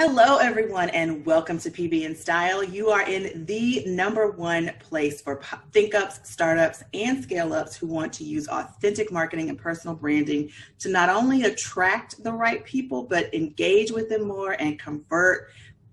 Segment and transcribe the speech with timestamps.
[0.00, 2.62] Hello, everyone, and welcome to PB in Style.
[2.62, 5.40] You are in the number one place for
[5.72, 10.52] think ups, startups, and scale ups who want to use authentic marketing and personal branding
[10.78, 15.48] to not only attract the right people, but engage with them more and convert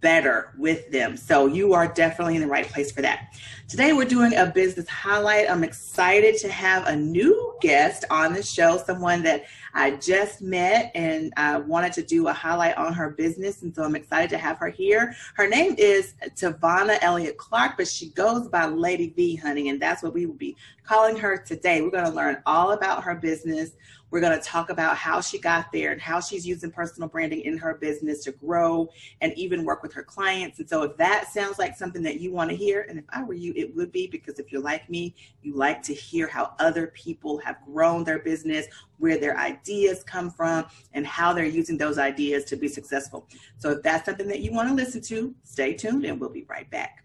[0.06, 1.18] better with them.
[1.18, 3.34] So you are definitely in the right place for that.
[3.68, 5.50] Today we're doing a business highlight.
[5.50, 10.92] I'm excited to have a new guest on the show, someone that I just met
[10.94, 13.64] and I wanted to do a highlight on her business.
[13.64, 15.16] And so I'm excited to have her here.
[15.34, 19.70] Her name is Tavana Elliott Clark, but she goes by Lady V, honey.
[19.70, 21.82] And that's what we will be calling her today.
[21.82, 23.72] We're going to learn all about her business.
[24.16, 27.42] We're going to talk about how she got there and how she's using personal branding
[27.42, 28.88] in her business to grow
[29.20, 30.58] and even work with her clients.
[30.58, 33.24] And so, if that sounds like something that you want to hear, and if I
[33.24, 36.54] were you, it would be because if you're like me, you like to hear how
[36.60, 38.68] other people have grown their business,
[39.00, 43.28] where their ideas come from, and how they're using those ideas to be successful.
[43.58, 46.46] So, if that's something that you want to listen to, stay tuned and we'll be
[46.48, 47.05] right back.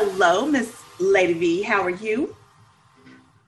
[0.00, 1.62] Hello, Miss Lady V.
[1.62, 2.36] How are you?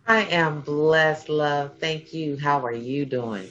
[0.09, 1.79] I am blessed, love.
[1.79, 2.37] Thank you.
[2.37, 3.47] How are you doing?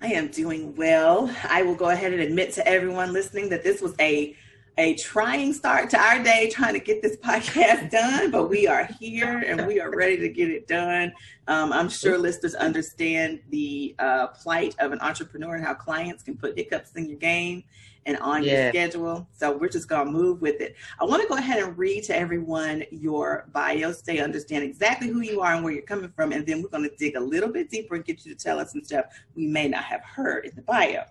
[0.00, 1.34] I am doing well.
[1.48, 4.36] I will go ahead and admit to everyone listening that this was a
[4.78, 8.84] a trying start to our day trying to get this podcast done, but we are
[9.00, 11.12] here and we are ready to get it done.
[11.48, 16.36] Um, I'm sure listeners understand the uh, plight of an entrepreneur and how clients can
[16.36, 17.64] put hiccups in your game
[18.06, 18.64] and on yeah.
[18.64, 19.28] your schedule.
[19.32, 20.76] So we're just going to move with it.
[21.00, 25.08] I want to go ahead and read to everyone your bio so they understand exactly
[25.08, 26.32] who you are and where you're coming from.
[26.32, 28.58] And then we're going to dig a little bit deeper and get you to tell
[28.58, 31.04] us some stuff we may not have heard in the bio.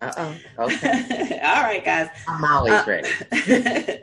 [0.00, 0.36] Uh oh.
[0.58, 1.40] Okay.
[1.42, 2.08] All right, guys.
[2.28, 3.08] I'm always uh, ready.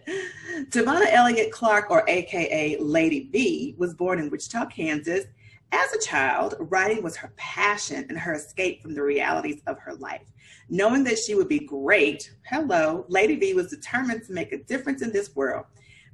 [0.69, 5.25] Tavana Elliott Clark, or AKA Lady V, was born in Wichita, Kansas.
[5.71, 9.95] As a child, writing was her passion and her escape from the realities of her
[9.95, 10.27] life.
[10.73, 15.03] Knowing that she would be great, hello, Lady V was determined to make a difference
[15.03, 15.67] in this world.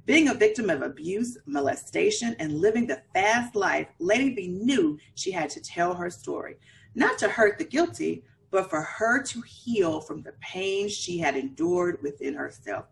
[0.04, 5.30] Being a victim of abuse, molestation, and living the fast life, Lady V knew she
[5.30, 6.58] had to tell her story,
[6.94, 11.38] not to hurt the guilty, but for her to heal from the pain she had
[11.38, 12.84] endured within herself.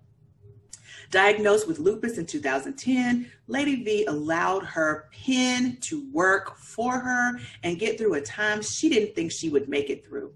[1.10, 7.78] Diagnosed with lupus in 2010, Lady V allowed her pen to work for her and
[7.78, 10.32] get through a time she didn't think she would make it through.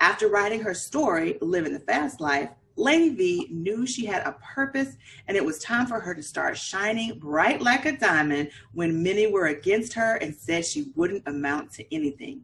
[0.00, 4.96] After writing her story, Living the Fast Life, Lady V knew she had a purpose
[5.28, 9.28] and it was time for her to start shining bright like a diamond when many
[9.28, 12.42] were against her and said she wouldn't amount to anything.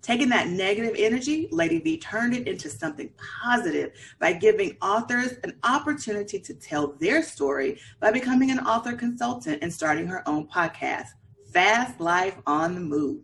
[0.00, 3.10] Taking that negative energy, Lady V turned it into something
[3.42, 9.60] positive by giving authors an opportunity to tell their story by becoming an author consultant
[9.62, 11.08] and starting her own podcast,
[11.52, 13.22] Fast Life on the Move.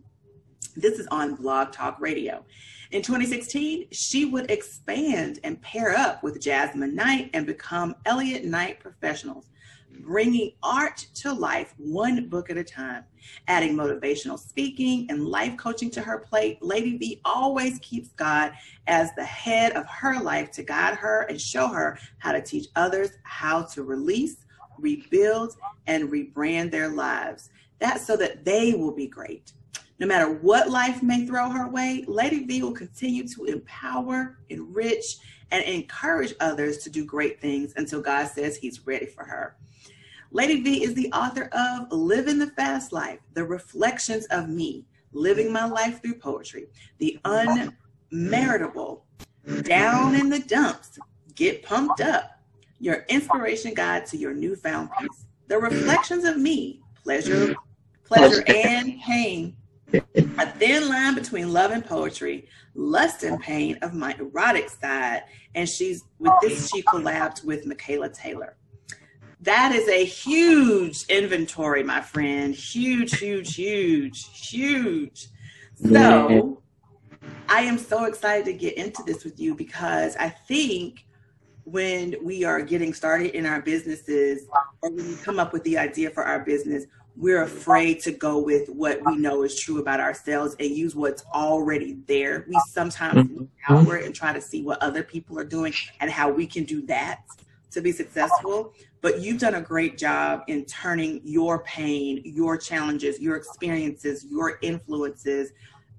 [0.75, 2.45] This is on Blog Talk Radio.
[2.91, 8.81] In 2016, she would expand and pair up with Jasmine Knight and become Elliott Knight
[8.81, 9.45] Professionals,
[10.01, 13.05] bringing art to life one book at a time.
[13.47, 18.51] Adding motivational speaking and life coaching to her plate, Lady V always keeps God
[18.87, 22.67] as the head of her life to guide her and show her how to teach
[22.75, 24.43] others how to release,
[24.77, 25.55] rebuild,
[25.87, 27.51] and rebrand their lives.
[27.79, 29.53] That's so that they will be great.
[30.01, 35.17] No matter what life may throw her way, Lady V will continue to empower, enrich,
[35.51, 39.57] and encourage others to do great things until God says He's ready for her.
[40.31, 45.53] Lady V is the author of Living the Fast Life, The Reflections of Me, Living
[45.53, 46.65] My Life Through Poetry,
[46.97, 49.01] The Unmeritable,
[49.61, 50.97] Down in the Dumps,
[51.35, 52.39] Get Pumped Up,
[52.79, 57.53] Your Inspiration Guide to Your Newfound Peace, The Reflections of Me, Pleasure,
[58.03, 59.57] Pleasure and Pain,
[59.93, 65.23] a thin line between love and poetry, lust and pain of my erotic side.
[65.55, 68.57] And she's with this, she collabed with Michaela Taylor.
[69.41, 72.53] That is a huge inventory, my friend.
[72.53, 75.27] Huge, huge, huge, huge.
[75.75, 76.61] So
[77.49, 81.05] I am so excited to get into this with you because I think
[81.63, 84.47] when we are getting started in our businesses
[84.81, 86.85] or when we come up with the idea for our business,
[87.15, 91.23] we're afraid to go with what we know is true about ourselves and use what's
[91.33, 92.45] already there.
[92.47, 93.73] We sometimes look mm-hmm.
[93.73, 96.81] outward and try to see what other people are doing and how we can do
[96.83, 97.21] that
[97.71, 98.73] to be successful.
[99.01, 104.59] But you've done a great job in turning your pain, your challenges, your experiences, your
[104.61, 105.51] influences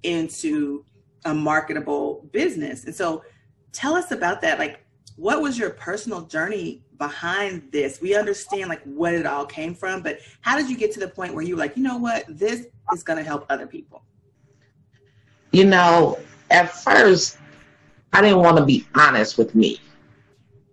[0.02, 0.84] into
[1.24, 2.84] a marketable business.
[2.84, 3.22] And so
[3.72, 4.58] tell us about that.
[4.58, 4.84] Like,
[5.16, 8.00] what was your personal journey behind this?
[8.00, 11.08] We understand like what it all came from, but how did you get to the
[11.08, 14.04] point where you were like, you know what, this is going to help other people?
[15.50, 17.38] You know, at first,
[18.12, 19.80] I didn't want to be honest with me.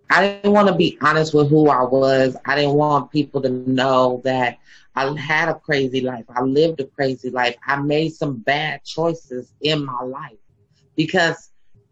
[0.08, 2.36] I didn't want to be honest with who I was.
[2.46, 4.58] I didn't want people to know that
[4.94, 6.26] I had a crazy life.
[6.28, 7.56] I lived a crazy life.
[7.66, 10.38] I made some bad choices in my life
[10.94, 11.50] because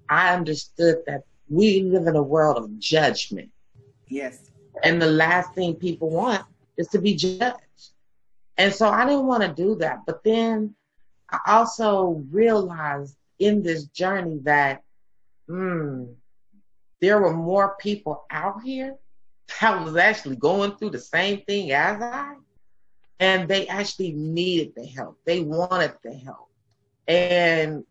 [0.08, 3.50] I understood that we live in a world of judgment.
[4.08, 4.50] Yes.
[4.82, 6.44] And the last thing people want
[6.76, 7.58] is to be judged.
[8.56, 10.00] And so I didn't want to do that.
[10.06, 10.74] But then
[11.30, 14.82] I also realized in this journey that,
[15.46, 16.04] hmm,
[17.00, 18.96] there were more people out here
[19.60, 22.34] that was actually going through the same thing as I,
[23.20, 25.18] and they actually needed the help.
[25.24, 26.48] They wanted the help.
[27.06, 27.84] And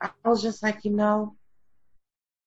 [0.00, 1.34] I was just like, you know,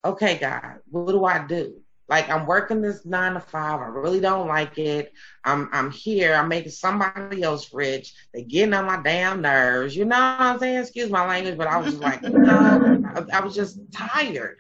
[0.05, 1.80] okay, God, what do I do?
[2.11, 3.79] Like I'm working this nine to five.
[3.79, 5.13] I really don't like it.
[5.45, 6.35] I'm I'm here.
[6.35, 8.13] I'm making somebody else rich.
[8.33, 9.95] They're getting on my damn nerves.
[9.95, 10.79] You know what I'm saying?
[10.79, 14.57] Excuse my language, but I was just like, know, I, I was just tired.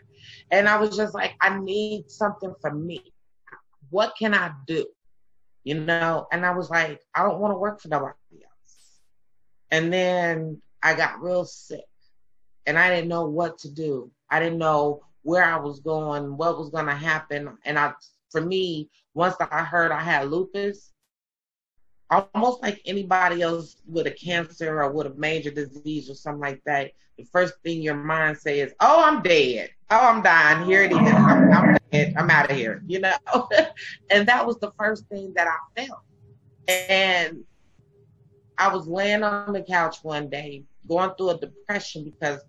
[0.49, 3.13] And I was just like, I need something for me.
[3.89, 4.85] What can I do?
[5.65, 6.27] You know?
[6.31, 9.01] And I was like, I don't want to work for nobody else.
[9.71, 11.83] And then I got real sick
[12.65, 14.09] and I didn't know what to do.
[14.29, 17.57] I didn't know where I was going, what was going to happen.
[17.65, 17.93] And I,
[18.29, 20.91] for me, once I heard I had lupus,
[22.09, 26.61] almost like anybody else with a cancer or with a major disease or something like
[26.65, 29.69] that, the first thing your mind says, "Oh, I'm dead.
[29.89, 30.65] Oh, I'm dying.
[30.65, 30.97] Here it is.
[30.97, 32.13] I'm, I'm dead.
[32.17, 33.17] I'm out of here." You know,
[34.09, 35.99] and that was the first thing that I felt.
[36.67, 37.43] And
[38.57, 42.41] I was laying on the couch one day, going through a depression because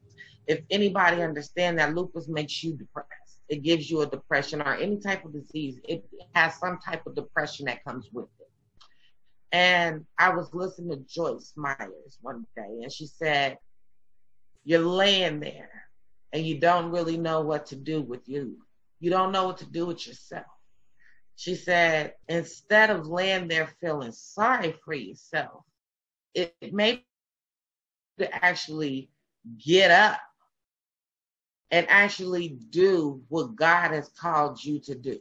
[0.47, 3.09] if anybody understand that lupus makes you depressed,
[3.49, 5.79] it gives you a depression or any type of disease.
[5.89, 6.05] It
[6.35, 8.49] has some type of depression that comes with it.
[9.53, 13.59] And I was listening to Joyce Myers one day, and she said,
[14.65, 15.71] You're laying there
[16.33, 18.57] and you don't really know what to do with you.
[19.01, 20.47] You don't know what to do with yourself.
[21.37, 25.65] She said, Instead of laying there feeling sorry for yourself,
[26.35, 27.05] it, it may
[28.19, 29.11] to actually
[29.59, 30.21] get up
[31.73, 35.19] and actually do what God has called you to do.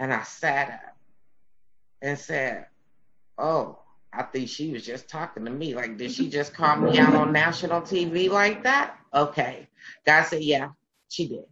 [0.00, 0.96] And I sat up
[2.02, 2.66] and said,
[3.38, 3.78] Oh,
[4.12, 5.74] I think she was just talking to me.
[5.74, 8.96] Like, did she just call me out on national TV like that?
[9.14, 9.68] Okay.
[10.04, 10.70] God said, Yeah,
[11.08, 11.44] she did.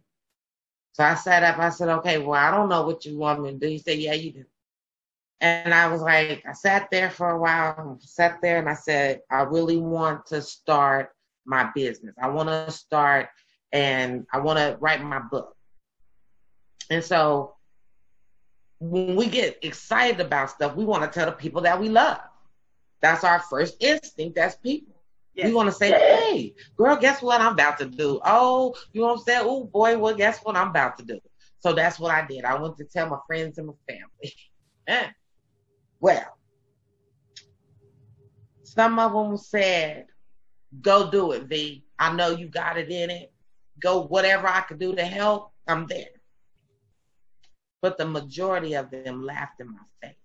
[0.91, 1.57] So I sat up.
[1.57, 3.67] I said, Okay, well, I don't know what you want me to do.
[3.67, 4.45] He said, Yeah, you do.
[5.39, 9.21] And I was like, I sat there for a while, sat there and I said,
[9.29, 11.11] I really want to start
[11.47, 12.13] my business.
[12.21, 13.29] I want to start
[13.71, 15.55] and I want to write my book.
[16.89, 17.55] And so
[18.79, 22.19] when we get excited about stuff, we want to tell the people that we love.
[23.01, 24.93] That's our first instinct That's people.
[25.33, 25.47] Yes.
[25.47, 28.19] We want to say, hey, girl, guess what I'm about to do?
[28.25, 29.41] Oh, you know what I'm saying?
[29.43, 31.19] Oh, boy, well, guess what I'm about to do?
[31.59, 32.43] So that's what I did.
[32.43, 34.33] I went to tell my friends and my family.
[34.89, 35.07] Eh.
[35.99, 36.37] well,
[38.63, 40.05] some of them said,
[40.81, 41.83] Go do it, V.
[41.99, 43.31] I know you got it in it.
[43.79, 46.05] Go whatever I could do to help, I'm there.
[47.81, 50.15] But the majority of them laughed in my face.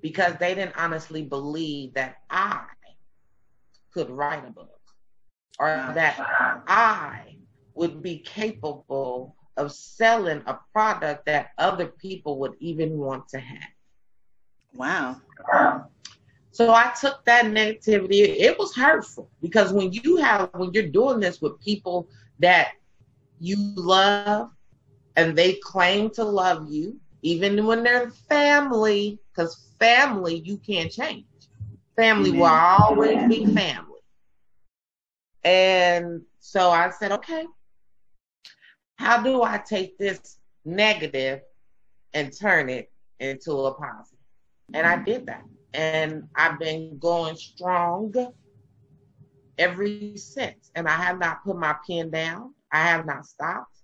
[0.00, 2.64] Because they didn't honestly believe that I
[3.92, 4.80] could write a book
[5.60, 6.16] or that
[6.66, 7.36] I
[7.74, 13.70] would be capable of selling a product that other people would even want to have.
[14.74, 15.20] Wow.
[16.52, 18.20] So I took that negativity.
[18.38, 22.08] It was hurtful because when you have when you're doing this with people
[22.40, 22.72] that
[23.40, 24.50] you love
[25.16, 31.24] and they claim to love you, even when they're family, because family you can't change.
[31.96, 34.00] Family will always be family.
[35.44, 37.46] And so I said, okay,
[38.96, 41.40] how do I take this negative
[42.12, 44.18] and turn it into a positive?
[44.74, 45.04] And I mm-hmm.
[45.04, 45.44] did that
[45.74, 48.14] and I've been going strong
[49.58, 49.86] ever
[50.16, 50.70] since.
[50.74, 52.54] And I have not put my pen down.
[52.72, 53.78] I have not stopped.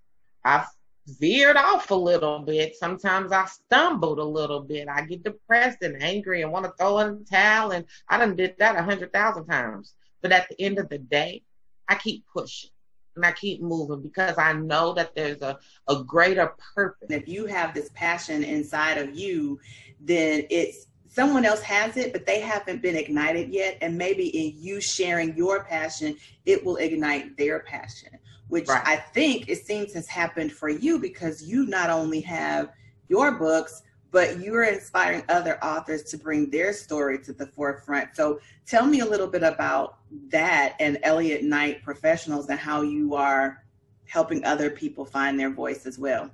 [0.44, 0.66] I've
[1.06, 2.76] veered off a little bit.
[2.76, 4.88] Sometimes I stumbled a little bit.
[4.88, 7.72] I get depressed and angry and want to throw in the towel.
[7.72, 9.94] And I done did that a hundred thousand times.
[10.22, 11.42] But at the end of the day,
[11.88, 12.70] I keep pushing
[13.16, 17.08] and I keep moving because I know that there's a, a greater purpose.
[17.10, 19.58] If you have this passion inside of you,
[20.00, 23.78] then it's someone else has it, but they haven't been ignited yet.
[23.80, 28.10] And maybe in you sharing your passion, it will ignite their passion
[28.48, 28.82] which right.
[28.86, 32.72] I think it seems has happened for you because you not only have
[33.08, 38.16] your books, but you are inspiring other authors to bring their story to the forefront.
[38.16, 39.98] So tell me a little bit about
[40.30, 43.64] that and Elliott Knight Professionals and how you are
[44.06, 46.30] helping other people find their voice as well.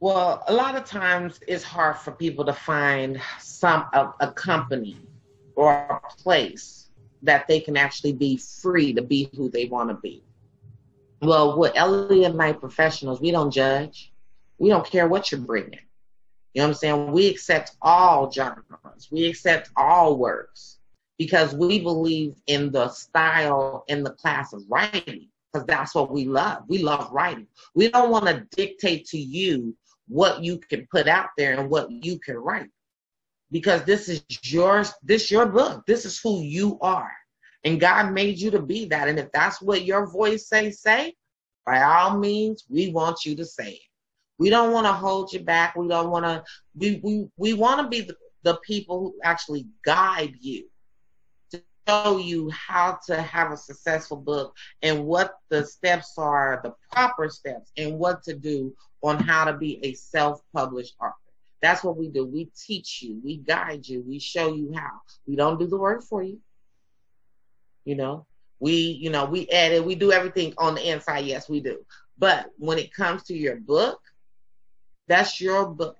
[0.00, 4.96] Well, a lot of times it's hard for people to find some a, a company
[5.56, 6.88] or a place
[7.22, 10.22] that they can actually be free to be who they want to be.
[11.20, 14.12] Well, with and Knight professionals, we don't judge.
[14.58, 15.80] We don't care what you're bringing.
[16.54, 17.12] You know what I'm saying?
[17.12, 19.08] We accept all genres.
[19.10, 20.78] We accept all works
[21.18, 26.24] because we believe in the style in the class of writing because that's what we
[26.24, 26.62] love.
[26.68, 27.48] We love writing.
[27.74, 29.74] We don't want to dictate to you
[30.08, 32.70] what you can put out there and what you can write.
[33.50, 35.84] Because this is yours this your book.
[35.86, 37.12] This is who you are.
[37.64, 39.08] And god made you to be that.
[39.08, 41.14] And if that's what your voice say say
[41.64, 43.80] by all means we want you to say it.
[44.38, 45.76] We don't want to hold you back.
[45.76, 46.44] We don't want to
[46.76, 50.68] we we, we want to be the, the people who actually guide you
[51.88, 57.28] show you how to have a successful book and what the steps are the proper
[57.28, 61.14] steps and what to do on how to be a self-published author
[61.60, 62.24] that's what we do.
[62.24, 65.00] We teach you, we guide you, we show you how.
[65.26, 66.38] We don't do the work for you.
[67.84, 68.26] You know,
[68.60, 71.24] we, you know, we edit, we do everything on the inside.
[71.24, 71.78] Yes, we do.
[72.18, 74.00] But when it comes to your book,
[75.08, 75.96] that's your book.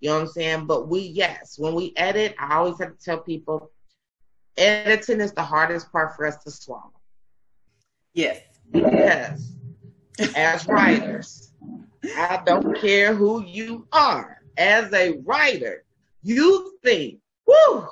[0.00, 0.66] You know what I'm saying?
[0.66, 3.70] But we, yes, when we edit, I always have to tell people
[4.60, 6.92] editing is the hardest part for us to swallow.
[8.12, 8.42] Yes.
[8.70, 9.56] Because
[10.36, 11.52] as writers,
[12.16, 15.84] I don't care who you are as a writer,
[16.22, 17.86] you think, whoo,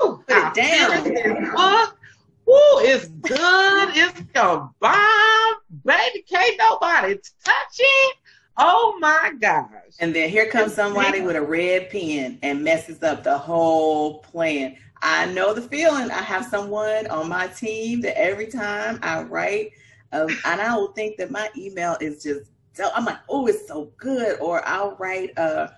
[0.00, 1.54] whoo, put it down.
[1.54, 1.98] Book,
[2.46, 5.54] whoo, it's good, it's a bomb,
[5.84, 7.14] baby, can't nobody
[7.44, 8.16] touch it.
[8.56, 9.68] Oh my gosh.
[9.98, 14.76] And then here comes somebody with a red pen and messes up the whole plan.
[15.04, 16.10] I know the feeling.
[16.10, 19.72] I have someone on my team that every time I write,
[20.12, 23.68] um, and I will think that my email is just so I'm like, oh, it's
[23.68, 24.40] so good.
[24.40, 25.68] Or I'll write, uh,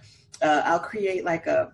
[0.40, 1.72] uh, I'll create like a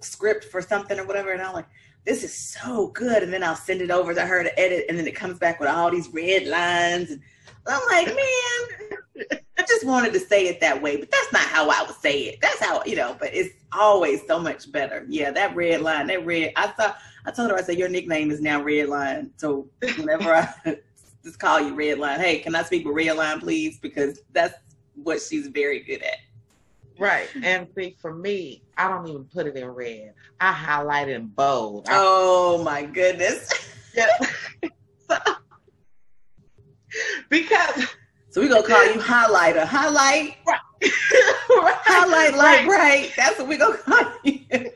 [0.00, 1.66] script for something or whatever, and I'm like,
[2.04, 3.22] this is so good.
[3.22, 5.58] And then I'll send it over to her to edit, and then it comes back
[5.58, 7.10] with all these red lines.
[7.10, 7.22] And
[7.66, 11.68] I'm like, man, I just wanted to say it that way, but that's not how
[11.68, 12.40] I would say it.
[12.40, 13.16] That's how you know.
[13.18, 15.04] But it's always so much better.
[15.08, 16.52] Yeah, that red line, that red.
[16.56, 19.30] I thought I told her I said your nickname is now Red Line.
[19.36, 20.52] So whenever I
[21.24, 22.20] just call you Red Line.
[22.20, 23.78] Hey, can I speak with Red Line, please?
[23.78, 24.54] Because that's
[24.94, 26.18] what she's very good at.
[26.98, 27.28] Right.
[27.42, 30.12] And see, for me, I don't even put it in red.
[30.38, 31.86] I highlight it in bold.
[31.88, 33.50] Oh my goodness.
[33.94, 34.08] Yeah.
[35.08, 35.16] so,
[37.28, 37.86] because
[38.30, 39.64] so we're gonna call you highlighter.
[39.64, 40.36] Highlight.
[40.46, 40.60] Right.
[40.82, 41.74] right.
[41.82, 42.68] Highlight like right.
[42.68, 43.12] right.
[43.16, 44.40] That's what we're gonna call you.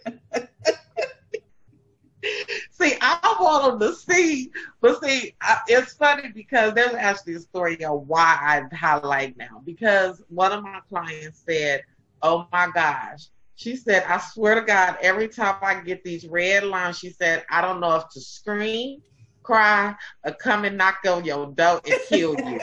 [2.72, 4.50] see, I want them to see,
[4.80, 9.62] but see, I, it's funny because there's actually a story of why I highlight now.
[9.64, 11.82] Because one of my clients said,
[12.22, 16.64] "Oh my gosh," she said, "I swear to God, every time I get these red
[16.64, 19.00] lines, she said, I don't know if to scream,
[19.44, 22.60] cry, or come and knock on your door and kill you."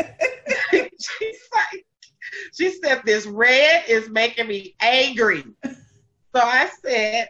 [0.99, 1.81] she said,
[2.53, 7.29] "She said this red is making me angry." So I said,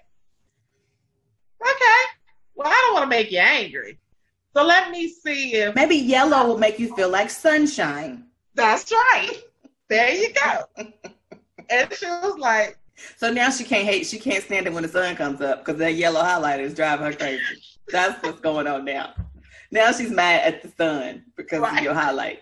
[1.62, 2.01] "Okay."
[2.55, 3.98] Well, I don't want to make you angry.
[4.53, 8.25] So let me see if maybe yellow will make you feel like sunshine.
[8.53, 9.41] That's right.
[9.89, 10.86] There you go.
[11.70, 12.77] and she was like,
[13.17, 14.05] so now she can't hate.
[14.05, 17.05] She can't stand it when the sun comes up because that yellow highlighter is driving
[17.05, 17.43] her crazy.
[17.89, 19.13] That's what's going on now.
[19.71, 21.77] Now she's mad at the sun because right.
[21.77, 22.41] of your highlight.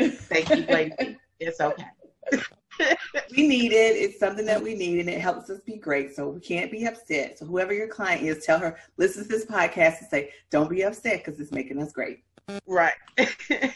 [0.00, 1.16] Thank you.
[1.40, 1.84] It's okay.
[3.36, 3.96] we need it.
[3.96, 6.14] It's something that we need, and it helps us be great.
[6.14, 7.38] So we can't be upset.
[7.38, 10.82] So whoever your client is, tell her listen to this podcast and say, "Don't be
[10.82, 12.22] upset because it's making us great."
[12.66, 12.94] Right.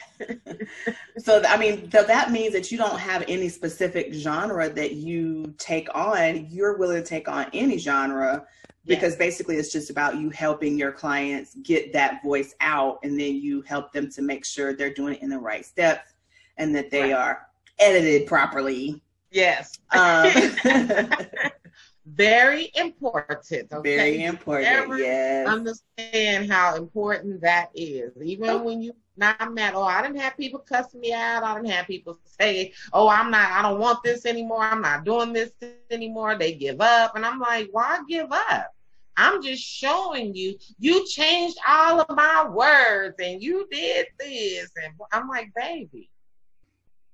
[1.19, 5.55] so I mean, so that means that you don't have any specific genre that you
[5.59, 6.47] take on.
[6.51, 8.47] You're willing to take on any genre
[8.87, 9.19] because yes.
[9.19, 13.63] basically it's just about you helping your clients get that voice out, and then you
[13.63, 16.15] help them to make sure they're doing it in the right steps
[16.59, 17.13] and that they right.
[17.13, 17.47] are
[17.79, 19.03] edited properly.
[19.31, 19.79] Yes.
[19.91, 20.31] Um,
[22.07, 23.73] very important.
[23.73, 23.97] Okay?
[23.97, 24.99] Very important.
[24.99, 25.47] yes.
[25.47, 28.13] Understand how important that is.
[28.23, 28.63] Even oh.
[28.63, 29.75] when you not mad.
[29.75, 31.43] Oh, I didn't have people cussing me out.
[31.43, 33.51] I didn't have people say, "Oh, I'm not.
[33.51, 34.63] I don't want this anymore.
[34.63, 35.53] I'm not doing this
[35.91, 38.75] anymore." They give up, and I'm like, "Why give up?"
[39.17, 40.59] I'm just showing you.
[40.79, 46.09] You changed all of my words, and you did this, and I'm like, "Baby,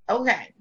[0.09, 0.53] okay."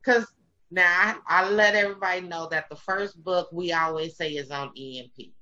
[0.00, 0.26] Because
[0.70, 4.72] now I, I let everybody know that the first book we always say is on
[4.76, 5.32] EMP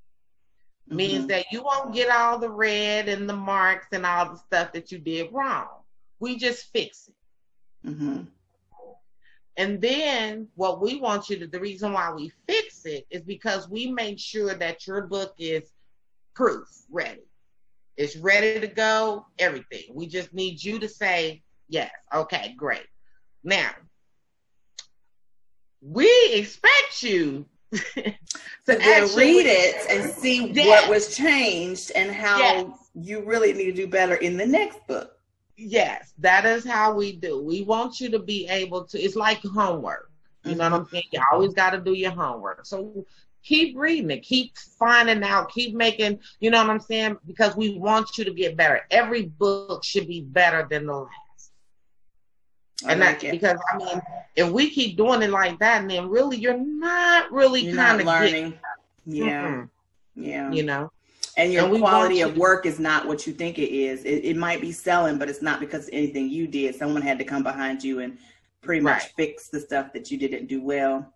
[0.89, 1.27] means mm-hmm.
[1.29, 4.93] that you won't get all the red and the marks and all the stuff that
[4.93, 5.69] you did wrong.
[6.21, 7.89] We just fix it.
[7.89, 8.23] Mm-hmm.
[9.57, 13.69] And then what we want you to, the reason why we fix it is because
[13.69, 15.71] we make sure that your book is
[16.35, 17.23] proof ready.
[17.97, 19.85] It's ready to go, everything.
[19.93, 22.87] We just need you to say, yes, okay, great.
[23.45, 23.71] Now,
[25.83, 27.45] we expect you
[28.67, 30.83] to actually read it and see yes.
[30.83, 32.67] what was changed and how yes.
[32.95, 35.19] you really need to do better in the next book.
[35.57, 37.43] Yes, that is how we do.
[37.43, 39.01] We want you to be able to.
[39.01, 40.11] It's like homework.
[40.45, 40.59] You mm-hmm.
[40.59, 41.05] know what I'm saying?
[41.13, 42.67] You always got to do your homework.
[42.67, 43.07] So
[43.43, 46.21] keep reading it, keep finding out, keep making.
[46.41, 47.19] You know what I'm saying?
[47.27, 48.83] Because we want you to get better.
[48.91, 51.11] Every book should be better than the last
[52.89, 54.03] and like that, because I mean,
[54.37, 58.59] if we keep doing it like that, then really you're not really kind of learning.
[59.07, 60.23] yeah, mm-hmm.
[60.23, 60.91] yeah, you know.
[61.37, 64.05] And your and quality of work is not what you think it is.
[64.05, 66.75] It, it, might be selling, but it's not because of anything you did.
[66.75, 68.19] Someone had to come behind you and
[68.61, 69.13] pretty much right.
[69.17, 71.11] fix the stuff that you didn't do well.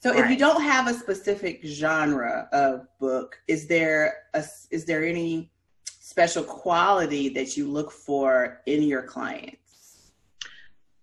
[0.00, 0.24] So right.
[0.24, 5.50] if you don't have a specific genre of book, is there a is there any
[5.86, 9.56] special quality that you look for in your client?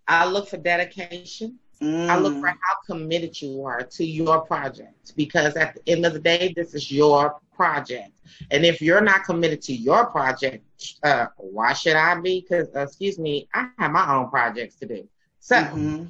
[0.09, 1.59] I look for dedication.
[1.81, 2.09] Mm.
[2.09, 2.57] I look for mm.
[2.61, 6.73] how committed you are to your project because at the end of the day, this
[6.73, 8.11] is your project.
[8.51, 10.65] And if you're not committed to your project,
[11.03, 12.41] uh, why should I be?
[12.41, 15.07] Because, uh, excuse me, I have my own projects to do.
[15.39, 16.05] So mm-hmm.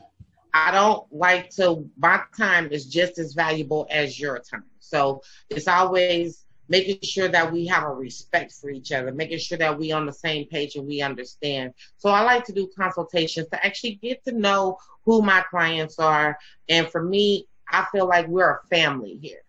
[0.54, 4.64] I don't like to, my time is just as valuable as your time.
[4.80, 9.58] So it's always making sure that we have a respect for each other, making sure
[9.58, 11.74] that we on the same page and we understand.
[11.98, 16.38] So I like to do consultations to actually get to know who my clients are.
[16.70, 19.42] And for me, I feel like we're a family here.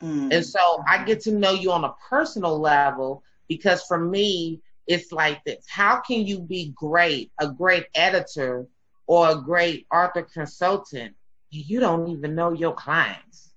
[0.00, 0.32] Mm.
[0.32, 5.10] And so I get to know you on a personal level because for me, it's
[5.10, 5.64] like this.
[5.68, 8.66] How can you be great, a great editor
[9.06, 11.14] or a great author consultant?
[11.50, 13.50] You don't even know your clients.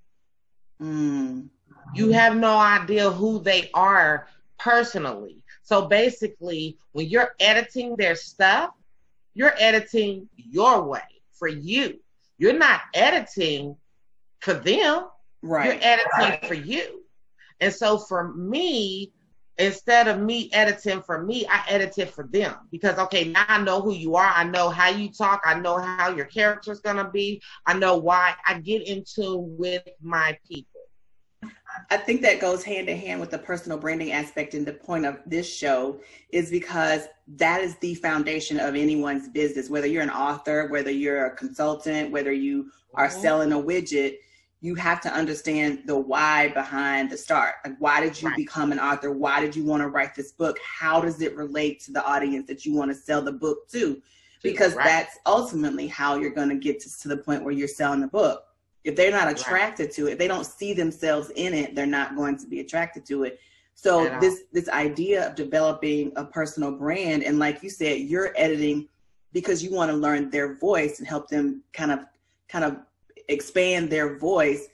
[0.82, 1.50] Mm.
[1.94, 5.44] You have no idea who they are personally.
[5.63, 8.72] So basically, when you're editing their stuff,
[9.34, 11.02] you're editing your way
[11.34, 12.00] for you.
[12.38, 13.76] You're not editing
[14.39, 15.08] for them.
[15.41, 15.65] Right.
[15.65, 16.46] You're editing right.
[16.46, 17.04] for you.
[17.60, 19.13] And so for me,
[19.58, 23.82] instead of me editing for me, I edited for them because okay, now I know
[23.82, 24.32] who you are.
[24.34, 25.41] I know how you talk.
[25.46, 27.41] I know how your character's gonna be.
[27.65, 30.71] I know why I get into with my people.
[31.90, 34.54] I think that goes hand in hand with the personal branding aspect.
[34.54, 36.00] And the point of this show
[36.32, 41.26] is because that is the foundation of anyone's business, whether you're an author, whether you're
[41.26, 43.22] a consultant, whether you are mm-hmm.
[43.22, 44.18] selling a widget.
[44.64, 47.56] You have to understand the why behind the start.
[47.66, 48.38] Like, why did you right.
[48.38, 49.12] become an author?
[49.12, 50.60] Why did you want to write this book?
[50.64, 54.00] How does it relate to the audience that you want to sell the book to?
[54.44, 54.86] Because right.
[54.86, 58.08] that's ultimately how you're going to get to, to the point where you're selling the
[58.08, 58.44] book
[58.84, 59.94] if they're not attracted right.
[59.94, 63.06] to it, if they don't see themselves in it, they're not going to be attracted
[63.08, 63.39] to it.
[63.74, 68.88] So this this idea of developing a personal brand and like you said, you're editing
[69.34, 72.06] because you want to learn their voice and help them kind of
[72.48, 72.78] kind of
[73.28, 74.67] expand their voice.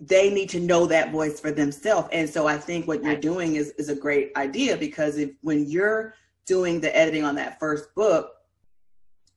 [0.00, 2.08] They need to know that voice for themselves.
[2.12, 5.68] And so I think what you're doing is is a great idea because if when
[5.68, 6.14] you're
[6.46, 8.32] doing the editing on that first book,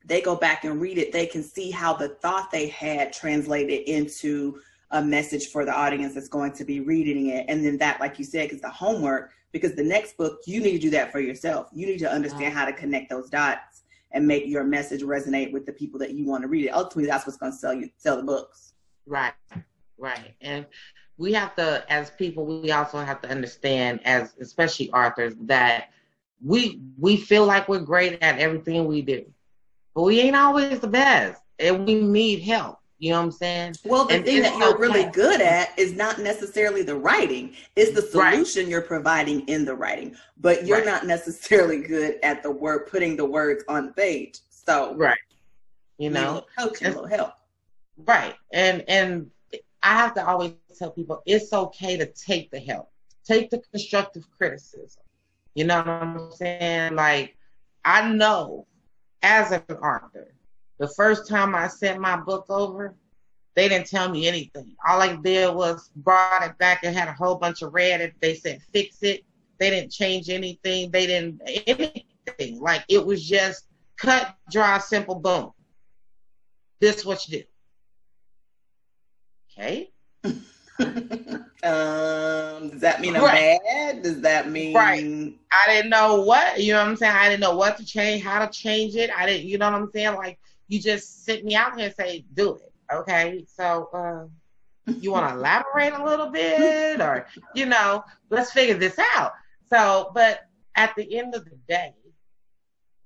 [0.06, 3.88] they go back and read it, they can see how the thought they had translated
[3.90, 4.60] into
[4.92, 7.46] a message for the audience that's going to be reading it.
[7.50, 10.74] And then that, like you said, is the homework because the next book, you need
[10.74, 11.70] to do that for yourself.
[11.74, 15.66] You need to understand how to connect those dots and make your message resonate with
[15.66, 16.70] the people that you want to read it.
[16.70, 18.74] Ultimately, that's what's going to sell you, sell the books.
[19.08, 19.34] Right,
[19.98, 20.36] right.
[20.42, 20.66] And
[21.18, 25.90] we have to, as people, we also have to understand, as especially authors, that
[26.44, 29.26] we we feel like we're great at everything we do
[29.96, 32.80] but we ain't always the best and we need help.
[33.00, 33.76] You know what I'm saying?
[33.84, 34.82] Well, the and thing that you're okay.
[34.82, 37.54] really good at is not necessarily the writing.
[37.76, 38.70] It's the solution right.
[38.70, 40.86] you're providing in the writing, but you're right.
[40.86, 44.40] not necessarily good at the word putting the words on the page.
[44.50, 45.18] So right,
[45.98, 47.34] you know, coaching, a little help.
[47.98, 49.30] Right, and and
[49.84, 52.90] I have to always tell people it's okay to take the help,
[53.26, 55.04] take the constructive criticism.
[55.54, 56.96] You know what I'm saying?
[56.96, 57.38] Like,
[57.84, 58.68] I know
[59.26, 60.32] as an author,
[60.78, 62.96] the first time I sent my book over,
[63.56, 64.76] they didn't tell me anything.
[64.88, 68.02] All I did was brought it back and had a whole bunch of red.
[68.02, 69.24] If They said fix it.
[69.58, 70.92] They didn't change anything.
[70.92, 72.60] They didn't anything.
[72.60, 73.66] Like it was just
[73.98, 75.52] cut, dry, simple, boom.
[76.80, 77.44] This is what you do.
[79.58, 79.92] Okay.
[80.80, 83.60] um, does that mean I'm right.
[83.64, 84.04] bad?
[84.04, 85.34] Does that mean right?
[85.52, 87.16] I didn't know what you know what I'm saying.
[87.16, 89.10] I didn't know what to change, how to change it.
[89.16, 90.16] I didn't, you know what I'm saying.
[90.16, 92.72] Like you just sent me out here and say, do it.
[92.94, 98.78] Okay, so uh, you want to elaborate a little bit, or you know, let's figure
[98.78, 99.32] this out.
[99.70, 100.42] So, but
[100.76, 101.94] at the end of the day,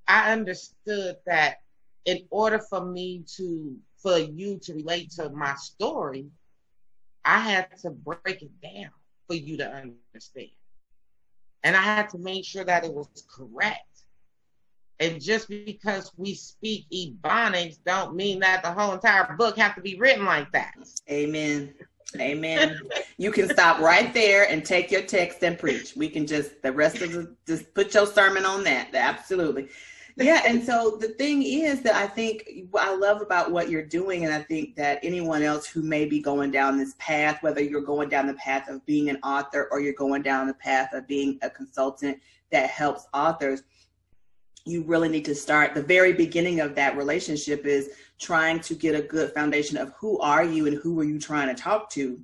[0.07, 1.61] I understood that
[2.05, 6.25] in order for me to, for you to relate to my story,
[7.25, 8.91] I had to break it down
[9.27, 10.49] for you to understand.
[11.63, 13.85] And I had to make sure that it was correct.
[14.99, 19.81] And just because we speak Ebonics don't mean that the whole entire book have to
[19.81, 20.73] be written like that.
[21.09, 21.73] Amen.
[22.19, 22.79] Amen.
[23.17, 25.95] you can stop right there and take your text and preach.
[25.95, 28.93] We can just the rest of the just put your sermon on that.
[28.93, 29.69] Absolutely
[30.19, 34.25] yeah and so the thing is that i think i love about what you're doing
[34.25, 37.81] and i think that anyone else who may be going down this path whether you're
[37.81, 41.07] going down the path of being an author or you're going down the path of
[41.07, 42.19] being a consultant
[42.51, 43.63] that helps authors
[44.65, 48.95] you really need to start the very beginning of that relationship is trying to get
[48.95, 52.19] a good foundation of who are you and who are you trying to talk to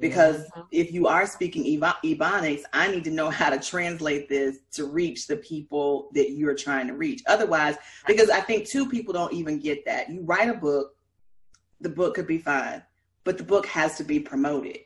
[0.00, 0.60] because mm-hmm.
[0.70, 5.26] if you are speaking ebonics i need to know how to translate this to reach
[5.26, 9.58] the people that you're trying to reach otherwise because i think two people don't even
[9.58, 10.94] get that you write a book
[11.80, 12.82] the book could be fine
[13.24, 14.78] but the book has to be promoted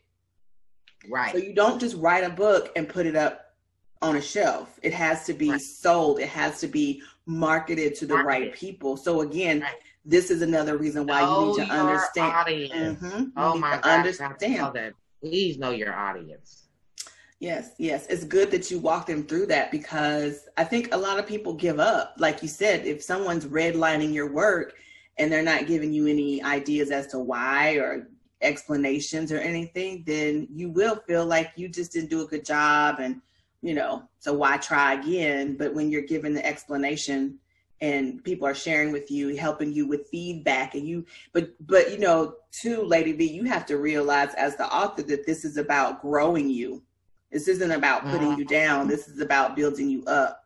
[1.09, 3.55] right so you don't just write a book and put it up
[4.01, 5.61] on a shelf it has to be right.
[5.61, 8.49] sold it has to be marketed to the marketed.
[8.49, 12.33] right people so again right this is another reason why know you need to understand.
[12.49, 13.25] Mm-hmm.
[13.37, 13.85] Oh my God!
[13.85, 16.65] Understand that please know your audience.
[17.39, 18.07] Yes, yes.
[18.09, 21.55] It's good that you walk them through that because I think a lot of people
[21.55, 22.15] give up.
[22.19, 24.75] Like you said, if someone's redlining your work
[25.19, 28.09] and they're not giving you any ideas as to why or
[28.41, 32.97] explanations or anything, then you will feel like you just didn't do a good job
[32.99, 33.21] and
[33.65, 35.57] you know, so why try again?
[35.57, 37.39] But when you're given the explanation
[37.83, 41.99] and people are sharing with you helping you with feedback and you but but you
[41.99, 46.01] know too lady v you have to realize as the author that this is about
[46.01, 46.83] growing you
[47.31, 48.39] this isn't about putting mm-hmm.
[48.39, 50.45] you down this is about building you up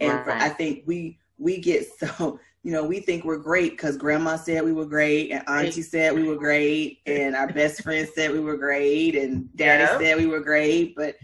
[0.00, 0.24] and right.
[0.24, 4.36] for, i think we we get so you know we think we're great because grandma
[4.36, 8.32] said we were great and auntie said we were great and our best friend said
[8.32, 9.98] we were great and daddy yeah.
[9.98, 11.16] said we were great but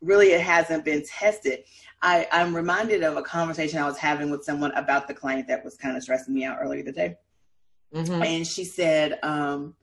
[0.00, 1.64] really it hasn't been tested
[2.02, 5.64] I, I'm reminded of a conversation I was having with someone about the client that
[5.64, 7.16] was kind of stressing me out earlier today.
[7.94, 8.22] Mm-hmm.
[8.22, 9.74] And she said, um,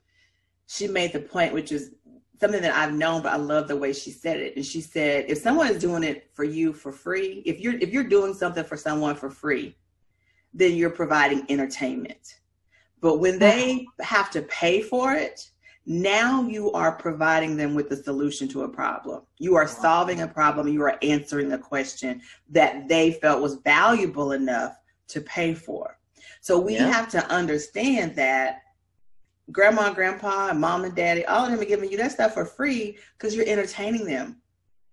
[0.66, 1.92] she made the point, which is
[2.40, 4.56] something that I've known, but I love the way she said it.
[4.56, 7.90] And she said, if someone is doing it for you for free, if you're if
[7.90, 9.76] you're doing something for someone for free,
[10.52, 12.40] then you're providing entertainment.
[13.00, 15.50] But when they have to pay for it,
[15.88, 19.22] now you are providing them with the solution to a problem.
[19.38, 20.68] You are solving a problem.
[20.68, 22.20] You are answering a question
[22.50, 24.76] that they felt was valuable enough
[25.08, 25.98] to pay for.
[26.42, 26.92] So we yeah.
[26.92, 28.60] have to understand that
[29.50, 32.44] grandma, grandpa, and mom and daddy, all of them are giving you that stuff for
[32.44, 34.42] free because you're entertaining them.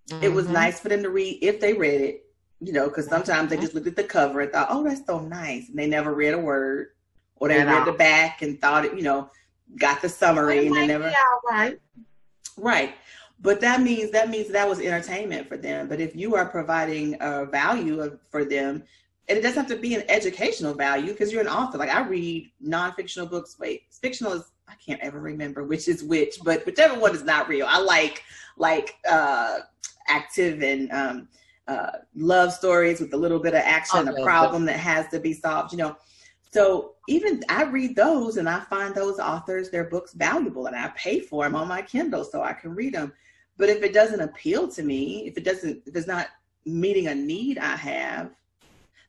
[0.09, 0.23] Mm-hmm.
[0.23, 0.53] It was mm-hmm.
[0.53, 2.23] nice for them to read if they read it,
[2.61, 3.63] you know, because sometimes they mm-hmm.
[3.63, 5.67] just looked at the cover and thought, oh, that's so nice.
[5.67, 6.91] And they never read a word
[7.35, 9.29] or they read the back and thought it, you know,
[9.77, 11.11] got the summary and they never
[11.49, 11.79] right.
[12.57, 12.95] Right.
[13.41, 15.87] But that means that means that was entertainment for them.
[15.87, 18.83] But if you are providing a value for them,
[19.27, 21.77] and it doesn't have to be an educational value because you're an author.
[21.77, 23.57] Like I read non-fictional books.
[23.59, 27.47] Wait, fictional is I can't ever remember which is which, but whichever one is not
[27.49, 27.67] real.
[27.69, 28.23] I like
[28.57, 29.59] like uh
[30.07, 31.27] active and um
[31.67, 35.33] uh love stories with a little bit of action, a problem that has to be
[35.33, 35.97] solved, you know.
[36.55, 40.87] So even I read those and I find those authors, their books valuable and I
[40.95, 43.11] pay for them on my Kindle so I can read them.
[43.57, 46.29] But if it doesn't appeal to me, if it doesn't, if it's not
[46.65, 48.31] meeting a need I have,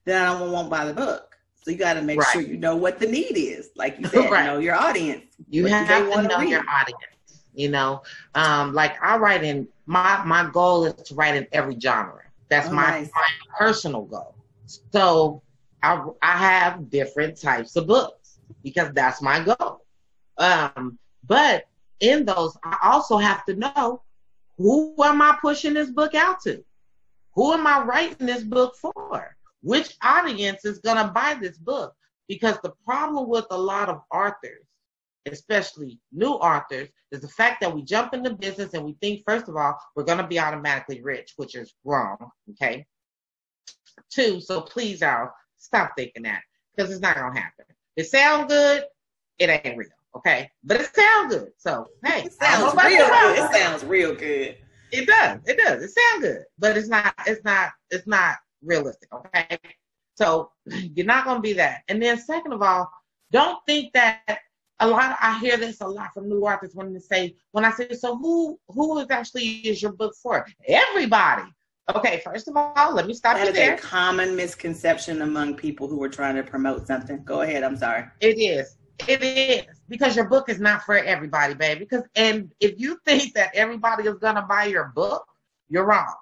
[0.04, 1.36] then I won't buy the book.
[1.54, 2.32] So you got to make right.
[2.32, 3.70] sure you know what the need is.
[3.76, 4.46] Like you said, right.
[4.46, 5.36] know your audience.
[5.48, 6.48] You have to know read?
[6.48, 7.44] your audience.
[7.54, 8.02] You know,
[8.34, 12.22] um, like I write in my my goal is to write in every genre.
[12.48, 13.10] That's oh, my, nice.
[13.14, 14.34] my personal goal.
[14.90, 15.42] So
[15.86, 19.84] I, I have different types of books because that's my goal.
[20.36, 21.66] Um, but
[22.00, 24.02] in those, I also have to know
[24.58, 26.64] who am I pushing this book out to?
[27.34, 29.36] Who am I writing this book for?
[29.62, 31.94] Which audience is going to buy this book?
[32.28, 34.66] Because the problem with a lot of authors,
[35.30, 39.48] especially new authors, is the fact that we jump into business and we think, first
[39.48, 42.30] of all, we're going to be automatically rich, which is wrong.
[42.50, 42.86] Okay.
[44.10, 46.42] Two, so please, y'all, stop thinking that
[46.74, 47.64] because it's not to happen.
[47.96, 48.84] It sounds good,
[49.38, 49.88] it ain't real.
[50.16, 50.50] Okay.
[50.64, 51.50] But it sounds good.
[51.58, 53.38] So, hey, it sounds real good.
[53.38, 54.56] It sounds real good.
[54.92, 55.40] It does.
[55.46, 55.82] It does.
[55.82, 57.14] It sounds good, but it's not.
[57.26, 57.72] It's not.
[57.90, 59.08] It's not realistic.
[59.12, 59.58] Okay.
[60.14, 61.82] So you're not to be that.
[61.88, 62.90] And then second of all,
[63.30, 64.38] don't think that
[64.80, 65.16] a lot.
[65.20, 68.16] I hear this a lot from new authors when they say, when I say, so
[68.16, 70.46] who who is actually is your book for?
[70.66, 71.42] Everybody.
[71.94, 73.74] Okay, first of all, let me stop that you is there.
[73.74, 77.22] a common misconception among people who are trying to promote something.
[77.24, 77.62] Go ahead.
[77.62, 78.04] I'm sorry.
[78.20, 78.76] It is.
[79.06, 81.80] It is because your book is not for everybody, baby.
[81.80, 85.24] Because and if you think that everybody is gonna buy your book,
[85.68, 86.14] you're wrong.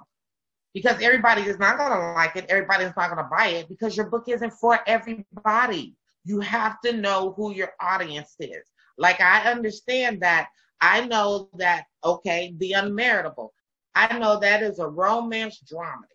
[0.74, 2.44] Because everybody is not gonna like it.
[2.50, 5.94] Everybody is not gonna buy it because your book isn't for everybody.
[6.24, 8.70] You have to know who your audience is.
[8.98, 10.48] Like I understand that.
[10.80, 11.84] I know that.
[12.04, 13.50] Okay, the unmeritable.
[13.94, 16.08] I know that is a romance dramedy.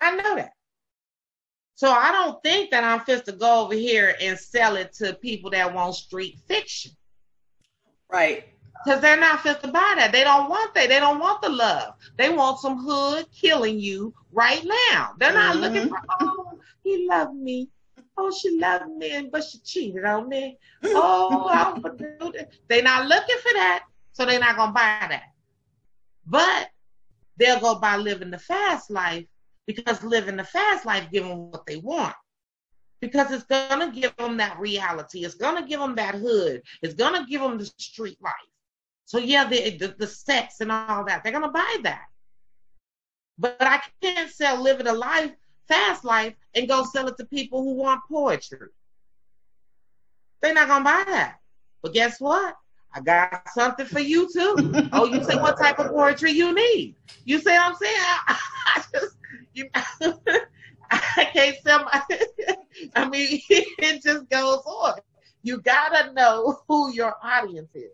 [0.00, 0.52] I know that.
[1.76, 5.14] So I don't think that I'm fit to go over here and sell it to
[5.14, 6.92] people that want street fiction.
[8.10, 8.44] Right.
[8.84, 10.12] Because they're not fit to buy that.
[10.12, 10.88] They don't want that.
[10.88, 11.94] They don't want the love.
[12.16, 15.14] They want some hood killing you right now.
[15.18, 15.62] They're not mm-hmm.
[15.62, 17.70] looking for, oh, he loved me.
[18.16, 20.58] Oh, she loved me, but she cheated on me.
[20.84, 22.50] Oh, I'm do that.
[22.68, 25.33] They're not looking for that, so they're not gonna buy that.
[26.26, 26.70] But
[27.36, 29.26] they'll go by living the fast life
[29.66, 32.14] because living the fast life give them what they want.
[33.00, 35.24] Because it's gonna give them that reality.
[35.24, 36.62] It's gonna give them that hood.
[36.82, 38.32] It's gonna give them the street life.
[39.04, 42.06] So yeah, the, the, the sex and all that, they're gonna buy that.
[43.38, 45.32] But I can't sell living a life,
[45.68, 48.68] fast life, and go sell it to people who want poetry.
[50.40, 51.38] They're not gonna buy that.
[51.82, 52.54] But guess what?
[52.94, 54.88] I got something for you too.
[54.92, 56.94] oh, you say what type of poetry you need?
[57.24, 57.94] You say what I'm saying?
[57.96, 58.38] I,
[58.76, 59.16] I just
[59.52, 59.68] you
[60.90, 62.02] I can't sell my
[62.96, 64.94] I mean it just goes on.
[65.42, 67.90] You gotta know who your audience is.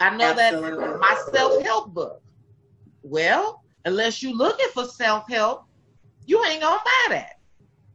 [0.00, 0.86] I know Absolutely.
[0.86, 2.22] that my self-help book.
[3.02, 5.64] Well, unless you're looking for self-help,
[6.24, 7.32] you ain't gonna buy that.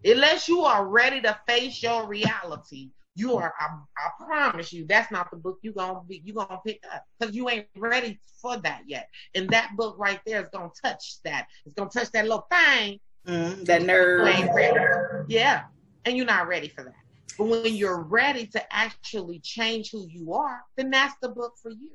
[0.06, 5.12] Unless you are ready to face your reality you are I, I, promise you that's
[5.12, 8.58] not the book you gonna be you gonna pick up because you ain't ready for
[8.58, 9.10] that yet.
[9.36, 11.48] And that book right there is gonna touch that.
[11.66, 13.00] It's gonna touch that little thing.
[13.28, 15.26] Mm, that nerve.
[15.30, 15.64] Yeah.
[16.06, 16.94] And you're not ready for that.
[17.38, 21.72] But when you're ready to actually change who you are then that's the book for
[21.72, 21.92] you.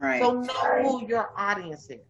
[0.00, 0.22] Right.
[0.22, 2.00] so know who your audience is.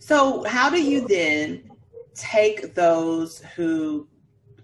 [0.00, 1.70] So how do you then
[2.14, 4.06] take those who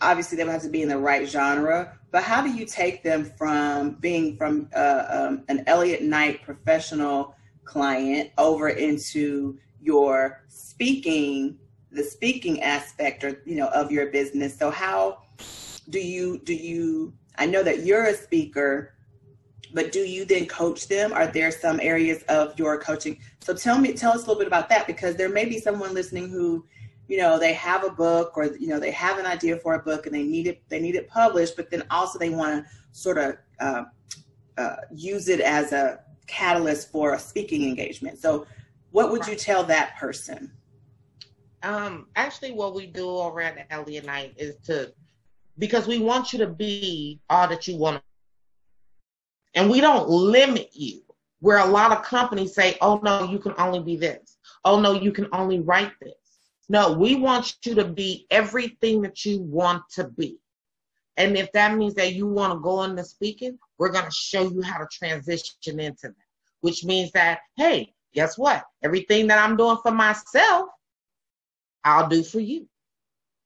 [0.01, 3.25] obviously they have to be in the right genre but how do you take them
[3.25, 11.59] from being from uh, um, an Elliott Knight professional client over into your speaking,
[11.91, 14.57] the speaking aspect, or you know, of your business?
[14.57, 15.25] So how
[15.91, 17.13] do you do you?
[17.37, 18.95] I know that you're a speaker,
[19.73, 21.13] but do you then coach them?
[21.13, 23.19] Are there some areas of your coaching?
[23.41, 25.93] So tell me, tell us a little bit about that because there may be someone
[25.93, 26.65] listening who
[27.09, 29.79] you know they have a book or you know they have an idea for a
[29.79, 32.71] book and they need it they need it published but then also they want to
[32.93, 33.85] sort of uh,
[34.57, 38.19] uh, use it as a catalyst for a speaking engagement.
[38.19, 38.47] So
[38.93, 40.53] what would you tell that person?
[41.63, 44.93] Um, actually what we do over at Elliott Knight is to
[45.59, 48.03] because we want you to be all that you want
[49.55, 51.01] and we don't limit you.
[51.41, 54.39] Where a lot of companies say oh no you can only be this.
[54.65, 56.15] Oh no you can only write this
[56.69, 60.39] no, we want you to be everything that you want to be.
[61.17, 64.49] And if that means that you want to go into speaking, we're going to show
[64.49, 66.15] you how to transition into that,
[66.61, 68.65] which means that, hey, guess what?
[68.83, 70.69] Everything that I'm doing for myself,
[71.85, 72.69] I'll do for you.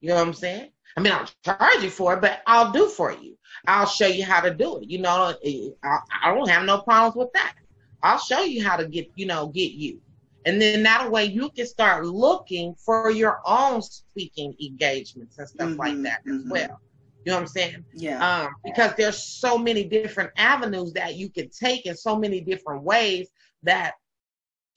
[0.01, 0.71] You know what I'm saying?
[0.97, 3.37] I mean, I'll charge you for it, but I'll do for you.
[3.67, 4.89] I'll show you how to do it.
[4.89, 7.55] You know, I don't have no problems with that.
[8.03, 10.01] I'll show you how to get, you know, get you.
[10.47, 15.69] And then that way you can start looking for your own speaking engagements and stuff
[15.69, 16.39] mm-hmm, like that mm-hmm.
[16.39, 16.81] as well.
[17.25, 17.85] You know what I'm saying?
[17.95, 18.45] Yeah.
[18.45, 22.85] Um, because there's so many different avenues that you can take in so many different
[22.85, 23.29] ways
[23.65, 23.95] that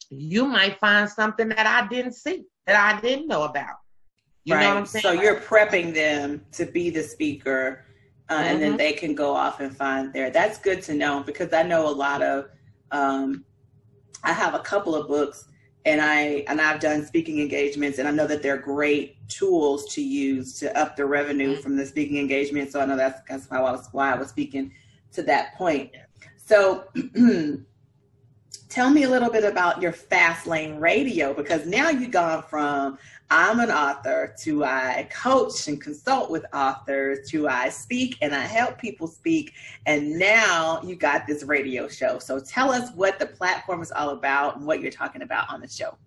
[0.10, 3.78] you might find something that I didn't see, that I didn't know about.
[4.44, 4.62] You right.
[4.62, 5.04] know what I'm saying?
[5.04, 7.86] So you're prepping them to be the speaker,
[8.28, 8.44] uh, mm-hmm.
[8.44, 8.78] and then mm-hmm.
[8.78, 10.32] they can go off and find there.
[10.32, 12.50] That's good to know because I know a lot of.
[12.92, 13.46] Um,
[14.24, 15.46] I have a couple of books,
[15.86, 20.02] and I and I've done speaking engagements, and I know that they're great tools to
[20.02, 21.62] use to up the revenue mm-hmm.
[21.62, 22.72] from the speaking engagement.
[22.72, 24.72] So I know that's that's why I was why I was speaking
[25.14, 25.92] to that point.
[26.38, 26.86] So.
[28.72, 32.98] tell me a little bit about your fast lane radio because now you've gone from
[33.30, 38.42] I'm an author to I coach and consult with authors to I speak and I
[38.42, 39.54] help people speak
[39.86, 42.20] and now you got this radio show.
[42.20, 45.62] So tell us what the platform is all about and what you're talking about on
[45.62, 45.98] the show.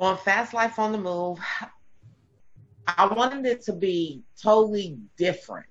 [0.00, 1.40] On Fast Life on the Move,
[2.86, 5.66] I wanted it to be totally different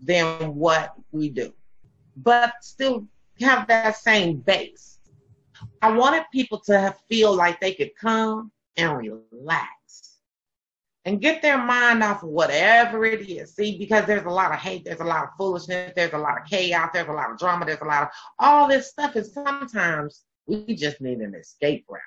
[0.00, 1.52] than what we do,
[2.16, 3.06] but still
[3.40, 4.98] have that same base.
[5.82, 10.18] I wanted people to feel like they could come and relax
[11.04, 13.54] and get their mind off of whatever it is.
[13.54, 16.38] See, because there's a lot of hate, there's a lot of foolishness, there's a lot
[16.38, 19.16] of chaos, there's a lot of drama, there's a lot of all this stuff.
[19.16, 22.00] And sometimes we just need an escape route.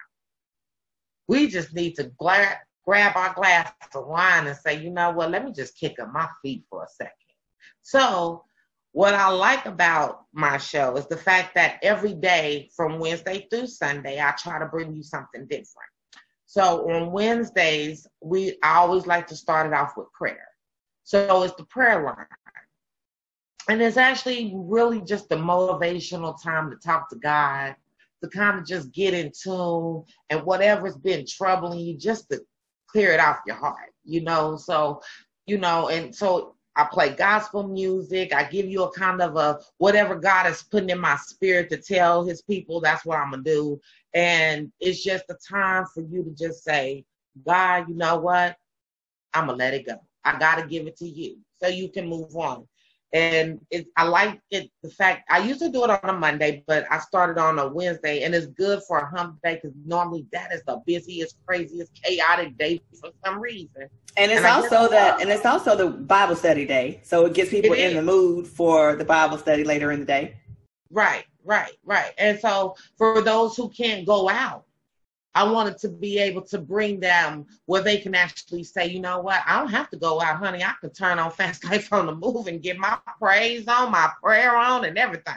[1.28, 2.58] We just need to grab
[3.16, 6.28] our glass of wine and say, you know what, let me just kick up my
[6.42, 7.14] feet for a second.
[7.82, 8.44] So
[8.94, 13.68] what I like about my show is the fact that every day from Wednesday through
[13.68, 15.90] Sunday, I try to bring you something different.
[16.46, 20.48] So on Wednesdays, we I always like to start it off with prayer.
[21.04, 22.28] So it's the prayer line.
[23.68, 27.76] And it's actually really just a motivational time to talk to God,
[28.22, 32.42] to kind of just get in tune and whatever's been troubling you, just to
[32.88, 34.56] clear it off your heart, you know.
[34.56, 35.02] So,
[35.48, 38.34] you know, and so I play gospel music.
[38.34, 41.78] I give you a kind of a whatever God is putting in my spirit to
[41.78, 43.82] tell his people, that's what I'm going to do.
[44.14, 47.06] And it's just a time for you to just say,
[47.46, 48.58] God, you know what?
[49.34, 49.96] I'm going to let it go.
[50.24, 52.68] I got to give it to you so you can move on
[53.14, 54.72] and it, I like it.
[54.82, 57.68] The fact I used to do it on a Monday, but I started on a
[57.68, 61.92] Wednesday, and it's good for a hump day because normally that is the busiest, craziest,
[62.04, 63.88] chaotic day for some reason.
[64.18, 67.52] And it's and also that, and it's also the Bible study day, so it gets
[67.52, 70.36] people it in the mood for the Bible study later in the day.
[70.90, 72.14] Right, right, right.
[72.18, 74.66] And so for those who can't go out,
[75.36, 79.20] I wanted to be able to bring them where they can actually say, you know
[79.20, 80.64] what, I don't have to go out, honey.
[80.64, 84.10] I can turn on Fast Life on the Move and get my praise on, my
[84.22, 85.34] prayer on, and everything.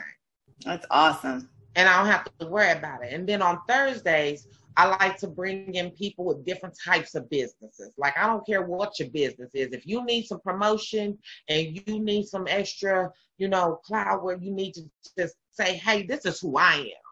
[0.63, 1.49] That's awesome.
[1.75, 3.13] And I don't have to worry about it.
[3.13, 7.91] And then on Thursdays, I like to bring in people with different types of businesses.
[7.97, 9.73] Like, I don't care what your business is.
[9.73, 11.17] If you need some promotion
[11.49, 14.83] and you need some extra, you know, cloud where you need to
[15.17, 17.07] just say, hey, this is who I am.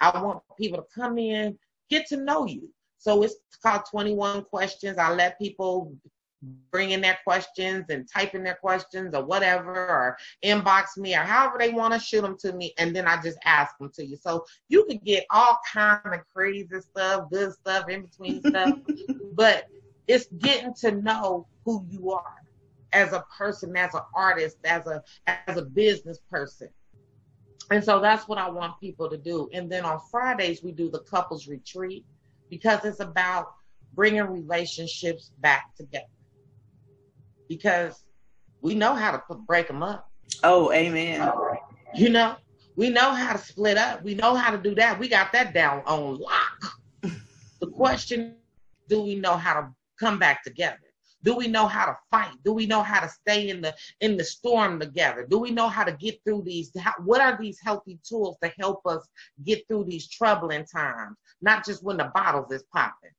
[0.00, 1.56] I want people to come in
[1.90, 2.70] get to know you.
[2.98, 4.98] So it's called 21 questions.
[4.98, 5.94] I let people
[6.70, 11.20] bring in their questions and type in their questions or whatever, or inbox me or
[11.20, 14.04] however they want to shoot them to me, and then I just ask them to
[14.04, 14.16] you.
[14.16, 18.78] So you could get all kind of crazy stuff, good stuff, in between stuff,
[19.34, 19.66] but
[20.06, 22.36] it's getting to know who you are
[22.92, 26.68] as a person, as an artist, as a as a business person.
[27.70, 29.48] And so that's what I want people to do.
[29.52, 32.04] And then on Fridays, we do the couples retreat
[32.50, 33.54] because it's about
[33.94, 36.04] bringing relationships back together.
[37.48, 38.04] Because
[38.60, 40.10] we know how to break them up.
[40.42, 41.30] Oh, amen.
[41.94, 42.36] You know,
[42.76, 44.02] we know how to split up.
[44.02, 44.98] We know how to do that.
[44.98, 47.12] We got that down on lock.
[47.60, 48.36] the question
[48.88, 50.78] do we know how to come back together?
[51.24, 52.34] Do we know how to fight?
[52.44, 55.26] Do we know how to stay in the in the storm together?
[55.28, 56.70] Do we know how to get through these?
[56.78, 59.08] How, what are these healthy tools to help us
[59.42, 61.16] get through these troubling times?
[61.40, 63.10] Not just when the bottles is popping.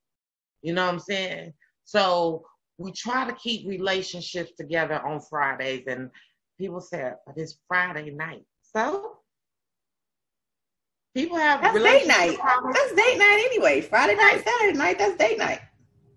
[0.61, 1.53] You know what I'm saying?
[1.83, 2.45] So
[2.77, 6.11] we try to keep relationships together on Fridays, and
[6.59, 9.17] people say, "But it's Friday night." So
[11.15, 12.37] people have that's date night.
[12.37, 12.77] Problems.
[12.77, 13.81] That's date night anyway.
[13.81, 14.99] Friday night, Saturday night.
[14.99, 15.61] That's date night.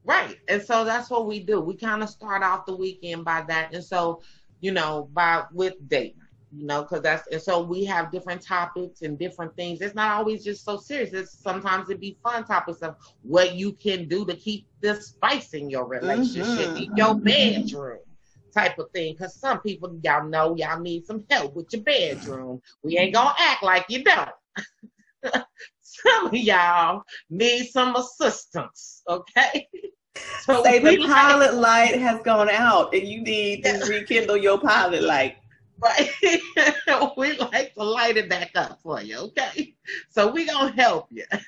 [0.09, 0.39] Right.
[0.49, 1.61] And so that's what we do.
[1.61, 3.75] We kind of start off the weekend by that.
[3.75, 4.23] And so,
[4.61, 8.41] you know, by with date night, you know, because that's, and so we have different
[8.41, 9.83] topics and different things.
[9.83, 11.13] It's not always just so serious.
[11.13, 15.53] It's sometimes it be fun topics of what you can do to keep the spice
[15.53, 16.77] in your relationship, mm-hmm.
[16.85, 17.99] in your bedroom
[18.55, 19.13] type of thing.
[19.13, 22.63] Because some people, y'all know, y'all need some help with your bedroom.
[22.83, 24.31] We ain't going to act like you don't.
[25.83, 29.69] some of y'all need some assistance, okay?
[30.43, 35.03] So say the pilot light has gone out and you need to rekindle your pilot
[35.03, 35.37] light.
[35.81, 36.11] Right.
[37.17, 39.75] we like to light it back up for you, okay?
[40.11, 41.25] So we gonna help you.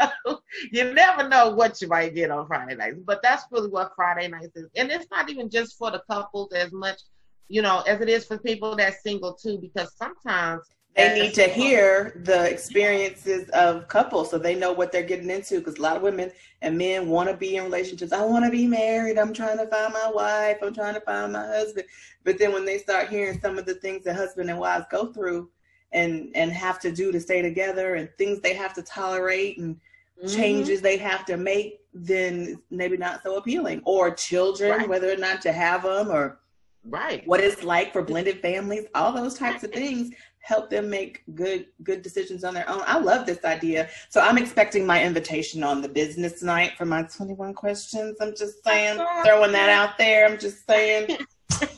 [0.00, 2.98] So you never know what you might get on Friday nights.
[3.04, 4.68] But that's really what Friday nights is.
[4.76, 7.00] And it's not even just for the couples as much,
[7.48, 10.62] you know, as it is for people that's single too, because sometimes
[10.96, 15.58] they need to hear the experiences of couples so they know what they're getting into
[15.58, 16.30] because a lot of women
[16.60, 18.12] and men want to be in relationships.
[18.12, 19.18] I want to be married.
[19.18, 20.58] I'm trying to find my wife.
[20.62, 21.86] I'm trying to find my husband.
[22.24, 25.12] But then when they start hearing some of the things that husband and wives go
[25.12, 25.50] through
[25.92, 29.76] and and have to do to stay together and things they have to tolerate and
[29.76, 30.34] mm-hmm.
[30.34, 33.82] changes they have to make then maybe not so appealing.
[33.84, 34.88] Or children right.
[34.88, 36.40] whether or not to have them or
[36.84, 37.26] right.
[37.26, 40.10] what it's like for blended families all those types of things
[40.40, 44.38] help them make good good decisions on their own i love this idea so i'm
[44.38, 49.52] expecting my invitation on the business night for my 21 questions i'm just saying throwing
[49.52, 51.18] that out there i'm just saying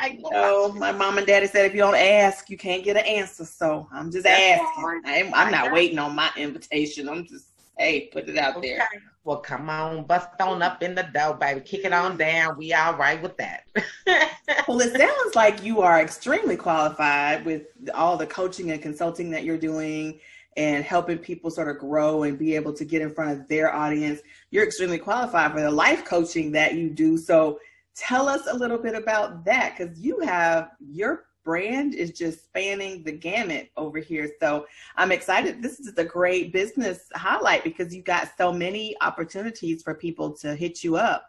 [0.00, 3.04] I know my mom and daddy said if you don't ask, you can't get an
[3.04, 3.44] answer.
[3.44, 5.02] So I'm just That's asking.
[5.04, 7.08] I'm, I'm not waiting on my invitation.
[7.08, 7.48] I'm just
[7.78, 8.76] hey, put it out okay.
[8.76, 8.88] there.
[9.28, 11.60] Well, come on, bust on up in the dough, baby.
[11.60, 12.56] Kick it on down.
[12.56, 13.64] We all right with that.
[14.66, 19.44] well, it sounds like you are extremely qualified with all the coaching and consulting that
[19.44, 20.18] you're doing
[20.56, 23.70] and helping people sort of grow and be able to get in front of their
[23.70, 24.22] audience.
[24.50, 27.18] You're extremely qualified for the life coaching that you do.
[27.18, 27.58] So
[27.98, 33.02] Tell us a little bit about that because you have your brand is just spanning
[33.04, 34.30] the gamut over here.
[34.40, 34.66] So
[34.96, 35.62] I'm excited.
[35.62, 40.54] This is a great business highlight because you got so many opportunities for people to
[40.54, 41.26] hit you up.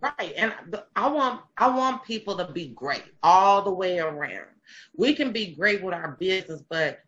[0.00, 0.32] Right.
[0.36, 0.52] And
[0.96, 4.46] I want I want people to be great all the way around.
[4.96, 7.00] We can be great with our business, but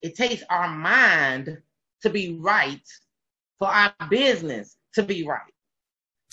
[0.00, 1.58] it takes our mind
[2.02, 2.86] to be right
[3.58, 5.52] for our business to be right.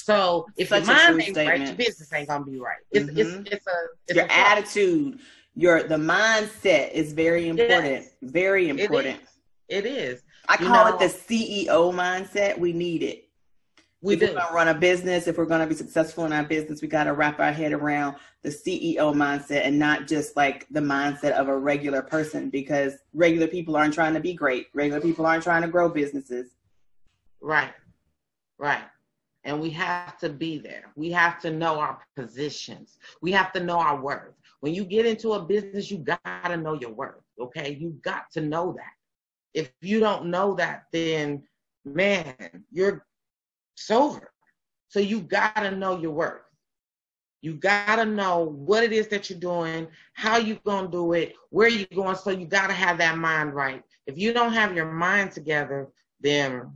[0.06, 1.48] So if Such your mind ain't statement.
[1.48, 2.78] right, your business ain't gonna be right.
[2.92, 3.18] It's mm-hmm.
[3.18, 5.20] it's, it's a it's your a attitude,
[5.56, 8.06] your the mindset is very important.
[8.22, 9.20] Very important.
[9.68, 9.86] It is.
[9.86, 10.22] It is.
[10.48, 12.56] I call know, it the CEO mindset.
[12.60, 13.30] We need it.
[14.02, 14.28] We if do.
[14.28, 17.12] we're gonna run a business, if we're gonna be successful in our business, we gotta
[17.12, 21.58] wrap our head around the CEO mindset and not just like the mindset of a
[21.58, 24.68] regular person because regular people aren't trying to be great.
[24.76, 26.52] Regular people aren't trying to grow businesses.
[27.42, 27.74] Right.
[28.60, 28.84] Right
[29.46, 30.92] and we have to be there.
[30.96, 32.98] We have to know our positions.
[33.22, 34.34] We have to know our worth.
[34.60, 37.22] When you get into a business, you got to know your worth.
[37.40, 37.78] Okay.
[37.80, 38.94] You got to know that.
[39.54, 41.44] If you don't know that, then
[41.86, 42.36] man,
[42.72, 43.06] you're
[43.76, 44.32] it's over.
[44.88, 46.42] So you got to know your worth.
[47.42, 51.14] You got to know what it is that you're doing, how you going to do
[51.14, 52.16] it, where you going.
[52.16, 53.84] So you got to have that mind right.
[54.08, 55.90] If you don't have your mind together,
[56.22, 56.72] then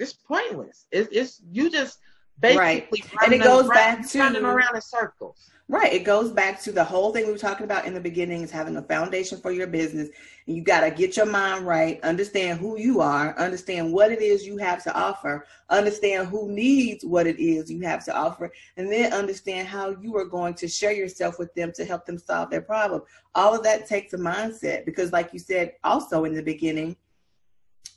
[0.00, 0.86] it's pointless.
[0.90, 1.98] It's, it's you just
[2.40, 2.88] basically right.
[3.24, 5.50] and it goes around, back to running around in circles.
[5.68, 5.92] Right.
[5.92, 8.50] It goes back to the whole thing we were talking about in the beginning is
[8.50, 10.08] having a foundation for your business.
[10.48, 14.20] And you got to get your mind right, understand who you are, understand what it
[14.20, 18.50] is you have to offer, understand who needs what it is you have to offer,
[18.78, 22.18] and then understand how you are going to share yourself with them to help them
[22.18, 23.02] solve their problem.
[23.36, 26.96] All of that takes a mindset because, like you said also in the beginning,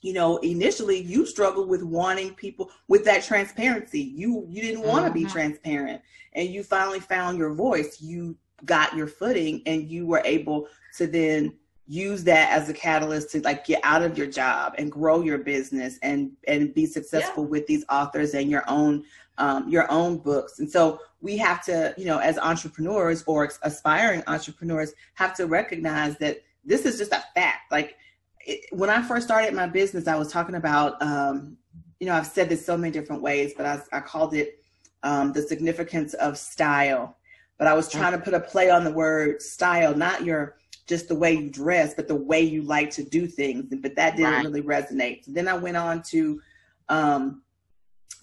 [0.03, 4.01] you know initially you struggled with wanting people with that transparency.
[4.01, 5.23] You you didn't want to mm-hmm.
[5.23, 6.01] be transparent.
[6.33, 8.01] And you finally found your voice.
[8.01, 8.35] You
[8.65, 11.53] got your footing and you were able to then
[11.87, 15.37] use that as a catalyst to like get out of your job and grow your
[15.37, 17.49] business and and be successful yeah.
[17.49, 19.03] with these authors and your own
[19.37, 20.59] um, your own books.
[20.59, 26.17] And so we have to you know as entrepreneurs or aspiring entrepreneurs have to recognize
[26.17, 27.71] that this is just a fact.
[27.71, 27.97] Like
[28.45, 31.57] it, when I first started my business, I was talking about, um,
[31.99, 34.59] you know, I've said this so many different ways, but I, I called it
[35.03, 37.17] um, the significance of style.
[37.57, 41.07] But I was trying to put a play on the word style, not your just
[41.07, 43.73] the way you dress, but the way you like to do things.
[43.81, 44.43] But that didn't right.
[44.43, 45.23] really resonate.
[45.23, 46.41] So then I went on to
[46.89, 47.41] um,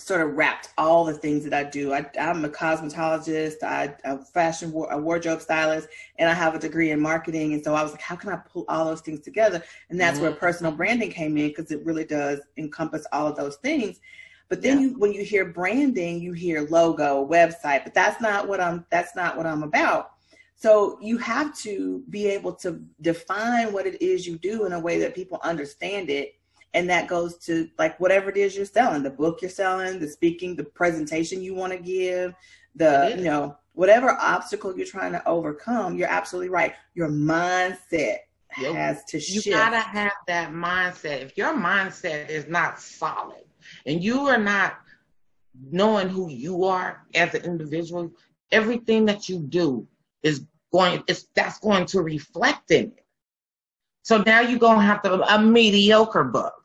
[0.00, 1.92] sort of wrapped all the things that I do.
[1.92, 5.88] I, am a cosmetologist, I, a fashion a wardrobe stylist,
[6.18, 7.52] and I have a degree in marketing.
[7.52, 9.62] And so I was like, how can I pull all those things together?
[9.90, 10.28] And that's mm-hmm.
[10.28, 14.00] where personal branding came in because it really does encompass all of those things.
[14.48, 14.86] But then yeah.
[14.88, 18.84] you, when you hear branding, you hear logo, website, but that's not what I'm.
[18.90, 20.12] That's not what I'm about.
[20.56, 24.80] So you have to be able to define what it is you do in a
[24.80, 26.34] way that people understand it
[26.74, 30.08] and that goes to like whatever it is you're selling the book you're selling the
[30.08, 32.34] speaking the presentation you want to give
[32.76, 36.74] the you know whatever obstacle you're trying to overcome you're absolutely right.
[36.94, 38.18] Your mindset
[38.58, 38.74] yep.
[38.74, 39.46] has to shift.
[39.46, 41.22] you gotta have that mindset.
[41.22, 43.44] If your mindset is not solid
[43.86, 44.78] and you are not
[45.70, 48.12] knowing who you are as an individual
[48.52, 49.86] everything that you do
[50.22, 53.04] is going it's that's going to reflect in it.
[54.02, 56.59] So now you're gonna have to a mediocre book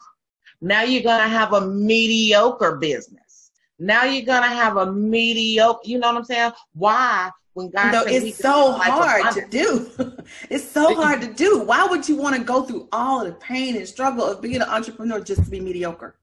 [0.62, 3.51] Now you're going to have a mediocre business.
[3.78, 6.51] Now you're going to have a mediocre, you know what I'm saying?
[6.74, 7.32] Why?
[7.53, 10.18] When God no, it's so hard to do.
[10.49, 11.62] it's so hard to do.
[11.62, 14.64] Why would you want to go through all the pain and struggle of being an
[14.64, 16.16] entrepreneur just to be mediocre?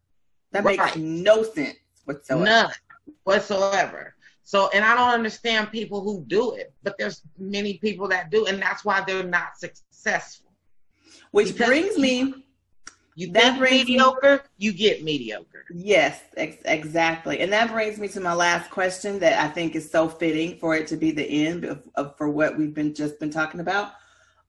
[0.52, 0.78] That right.
[0.78, 2.44] makes no sense whatsoever.
[2.44, 2.72] None
[3.24, 4.14] whatsoever.
[4.44, 8.46] So, and I don't understand people who do it, but there's many people that do,
[8.46, 10.50] and that's why they're not successful.
[11.30, 12.44] Which because brings me
[13.14, 15.64] you that brings mediocre, me, you get mediocre.
[15.74, 17.40] Yes, ex- exactly.
[17.40, 20.74] And that brings me to my last question that I think is so fitting for
[20.74, 23.92] it to be the end of, of for what we've been just been talking about.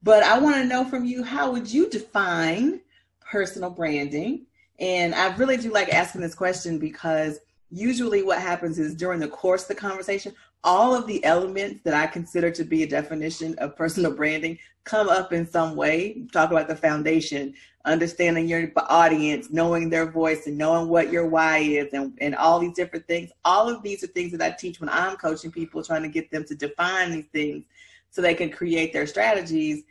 [0.02, 2.82] But I want to know from you, how would you define
[3.20, 4.46] personal branding?
[4.80, 7.40] And I really do like asking this question because
[7.70, 10.34] usually what happens is during the course of the conversation,
[10.64, 15.10] all of the elements that I consider to be a definition of personal branding come
[15.10, 16.26] up in some way.
[16.32, 17.54] Talk about the foundation,
[17.86, 22.60] understanding your audience, knowing their voice, and knowing what your why is, and, and all
[22.60, 23.32] these different things.
[23.46, 26.32] All of these are things that I teach when I'm coaching people, trying to get
[26.32, 27.66] them to define these things
[28.10, 29.84] so they can create their strategies.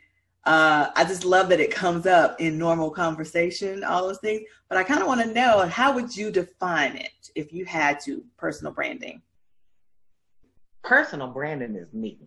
[0.45, 4.41] Uh, I just love that it comes up in normal conversation, all those things.
[4.67, 7.99] But I kind of want to know how would you define it if you had
[8.01, 9.21] to personal branding?
[10.83, 12.19] personal branding is me.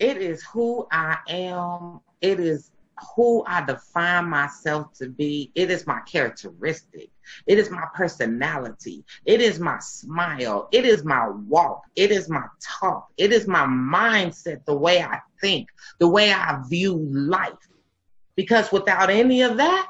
[0.00, 2.00] It is who I am.
[2.22, 2.70] It is
[3.14, 5.52] who I define myself to be.
[5.54, 7.10] It is my characteristic.
[7.46, 9.04] It is my personality.
[9.26, 10.68] It is my smile.
[10.72, 11.82] It is my walk.
[11.96, 12.44] It is my
[12.80, 13.08] talk.
[13.18, 17.52] It is my mindset, the way I think, the way I view life.
[18.36, 19.86] Because without any of that,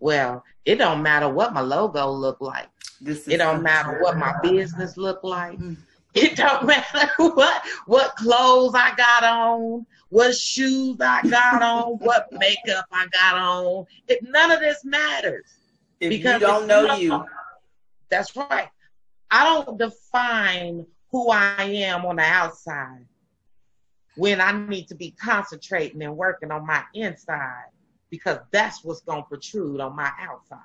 [0.00, 2.68] well, it don't matter what my logo look like.
[3.04, 5.58] it don't matter what my business look like.
[6.14, 12.28] It don't matter what what clothes I got on, what shoes I got on, what
[12.32, 13.86] makeup I got on.
[14.08, 15.46] It, none of this matters.
[16.00, 17.24] If because you don't know you.
[18.10, 18.68] That's right.
[19.30, 23.06] I don't define who I am on the outside
[24.16, 27.70] when I need to be concentrating and working on my inside
[28.10, 30.58] because that's what's going to protrude on my outside.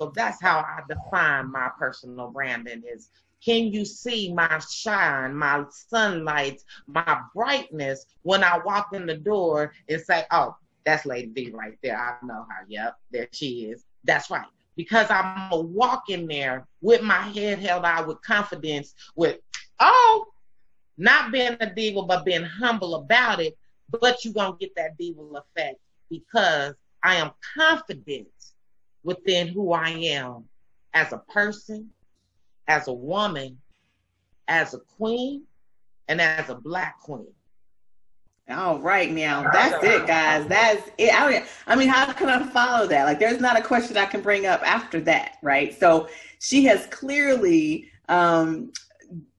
[0.00, 3.10] So that's how I define my personal branding is
[3.44, 9.72] can you see my shine, my sunlight, my brightness when I walk in the door
[9.88, 11.98] and say, oh, that's Lady V right there.
[11.98, 12.64] I know her.
[12.68, 13.84] Yep, there she is.
[14.04, 14.46] That's right.
[14.76, 19.38] Because I'm a walk in there with my head held out with confidence, with,
[19.80, 20.26] oh,
[20.96, 23.56] not being a diva, but being humble about it.
[24.00, 25.78] But you're going to get that diva effect
[26.08, 28.28] because I am confident
[29.04, 30.44] within who I am
[30.94, 31.90] as a person,
[32.68, 33.58] as a woman,
[34.48, 35.42] as a queen,
[36.08, 37.32] and as a black queen.
[38.50, 40.46] All right, now that's it, guys.
[40.46, 41.14] That's it.
[41.14, 43.04] I mean, I mean, how can I follow that?
[43.04, 45.78] Like, there's not a question I can bring up after that, right?
[45.78, 46.08] So
[46.40, 48.72] she has clearly, um,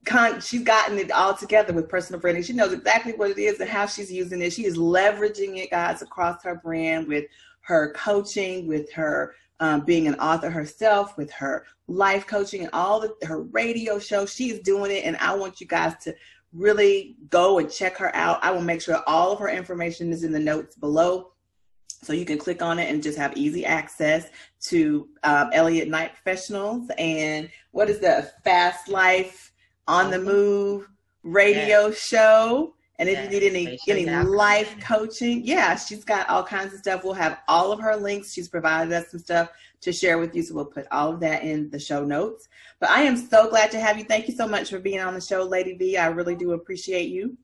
[0.05, 2.43] con- she's gotten it all together with personal branding.
[2.43, 4.53] She knows exactly what it is and how she's using it.
[4.53, 7.25] She is leveraging it, guys, across her brand with
[7.61, 12.99] her coaching, with her um, being an author herself, with her life coaching and all
[12.99, 14.25] the, her radio show.
[14.25, 16.13] She's doing it, and I want you guys to
[16.51, 18.43] really go and check her out.
[18.43, 21.31] I will make sure all of her information is in the notes below.
[21.87, 24.27] So you can click on it and just have easy access
[24.63, 29.53] to um, Elliott Night Professionals and what is the Fast Life
[29.87, 30.89] on the Move
[31.23, 32.75] radio show.
[32.99, 37.03] And if you need any any life coaching, yeah, she's got all kinds of stuff.
[37.03, 38.33] We'll have all of her links.
[38.33, 39.49] She's provided us some stuff
[39.81, 42.47] to share with you, so we'll put all of that in the show notes.
[42.79, 44.03] But I am so glad to have you.
[44.03, 45.97] Thank you so much for being on the show, Lady V.
[45.97, 47.35] I really do appreciate you.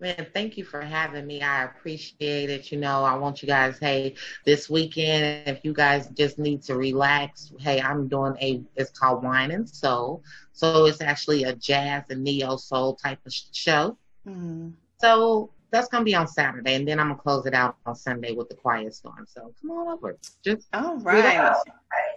[0.00, 1.42] Man, thank you for having me.
[1.42, 2.70] I appreciate it.
[2.70, 6.76] You know, I want you guys, hey, this weekend, if you guys just need to
[6.76, 10.22] relax, hey, I'm doing a, it's called Wine and Soul.
[10.52, 13.98] So it's actually a jazz and neo soul type of show.
[14.26, 14.74] Mm.
[15.00, 18.32] So that's gonna be on Saturday, and then I'm gonna close it out on Sunday
[18.32, 19.26] with the Quiet Storm.
[19.28, 20.18] So come on over.
[20.44, 21.34] Just all right.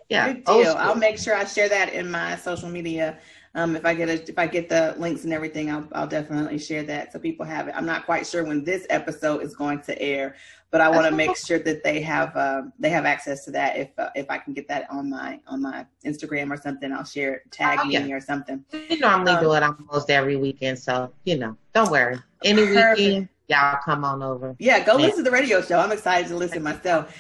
[0.10, 0.76] Yeah, Good deal.
[0.78, 3.20] I'll make sure I share that in my social media.
[3.54, 6.58] Um, if I get a, if I get the links and everything, I'll, I'll definitely
[6.58, 7.76] share that so people have it.
[7.76, 10.36] I'm not quite sure when this episode is going to air,
[10.72, 13.78] but I want to make sure that they have uh, they have access to that.
[13.78, 17.04] If uh, if I can get that on my on my Instagram or something, I'll
[17.04, 18.04] share it, tag oh, yeah.
[18.04, 18.64] me or something.
[18.90, 22.20] You normally um, do it almost every weekend, so you know, don't worry.
[22.46, 23.00] Any perfect.
[23.00, 24.56] weekend, y'all come on over.
[24.60, 25.78] Yeah, go listen to the radio show.
[25.78, 27.14] I'm excited to listen myself.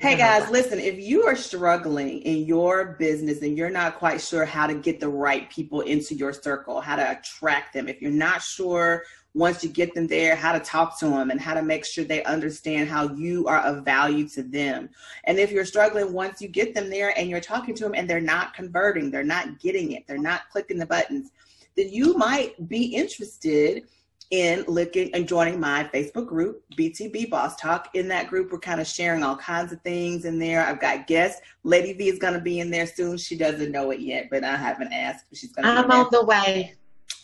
[0.00, 4.44] Hey guys, listen, if you are struggling in your business and you're not quite sure
[4.44, 8.12] how to get the right people into your circle, how to attract them, if you're
[8.12, 9.02] not sure
[9.34, 12.04] once you get them there, how to talk to them and how to make sure
[12.04, 14.88] they understand how you are of value to them.
[15.24, 18.08] And if you're struggling, once you get them there and you're talking to them and
[18.08, 21.32] they're not converting, they're not getting it, they're not clicking the buttons,
[21.76, 23.82] then you might be interested
[24.30, 27.88] in looking and joining my Facebook group, BTB Boss Talk.
[27.94, 30.64] In that group, we're kind of sharing all kinds of things in there.
[30.64, 31.40] I've got guests.
[31.64, 33.16] Lady V is going to be in there soon.
[33.16, 35.24] She doesn't know it yet, but I haven't asked.
[35.32, 35.70] She's going to.
[35.70, 36.74] I'm on the way.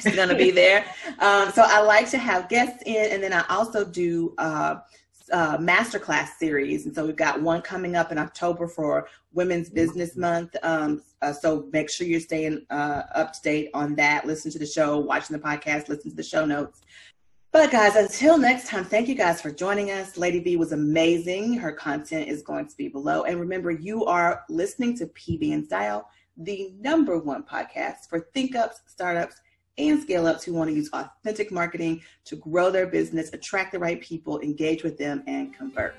[0.00, 0.86] She's going to be there.
[1.18, 4.34] Um, so I like to have guests in, and then I also do.
[4.38, 4.76] Uh,
[5.32, 10.16] uh, masterclass series, and so we've got one coming up in October for Women's Business
[10.16, 10.56] Month.
[10.62, 14.26] Um, uh, so make sure you're staying uh, up to date on that.
[14.26, 16.82] Listen to the show, watching the podcast, listen to the show notes.
[17.54, 20.16] But guys, until next time, thank you guys for joining us.
[20.16, 21.54] Lady V was amazing.
[21.54, 23.22] Her content is going to be below.
[23.22, 28.56] And remember, you are listening to PB and Style, the number one podcast for think
[28.56, 29.36] ups, startups,
[29.78, 33.78] and scale ups who want to use authentic marketing to grow their business, attract the
[33.78, 35.96] right people, engage with them, and convert.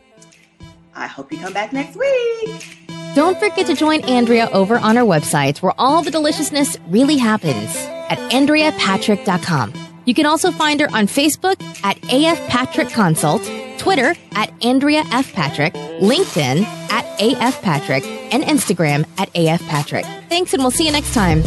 [0.94, 2.86] I hope you come back next week.
[3.16, 7.76] Don't forget to join Andrea over on our website where all the deliciousness really happens
[8.10, 9.74] at AndreaPatrick.com.
[10.06, 13.42] You can also find her on Facebook at AF Patrick Consult,
[13.78, 15.34] Twitter at Andrea F.
[15.34, 20.06] Patrick, LinkedIn at AF Patrick, and Instagram at AF Patrick.
[20.30, 21.42] Thanks, and we'll see you next time.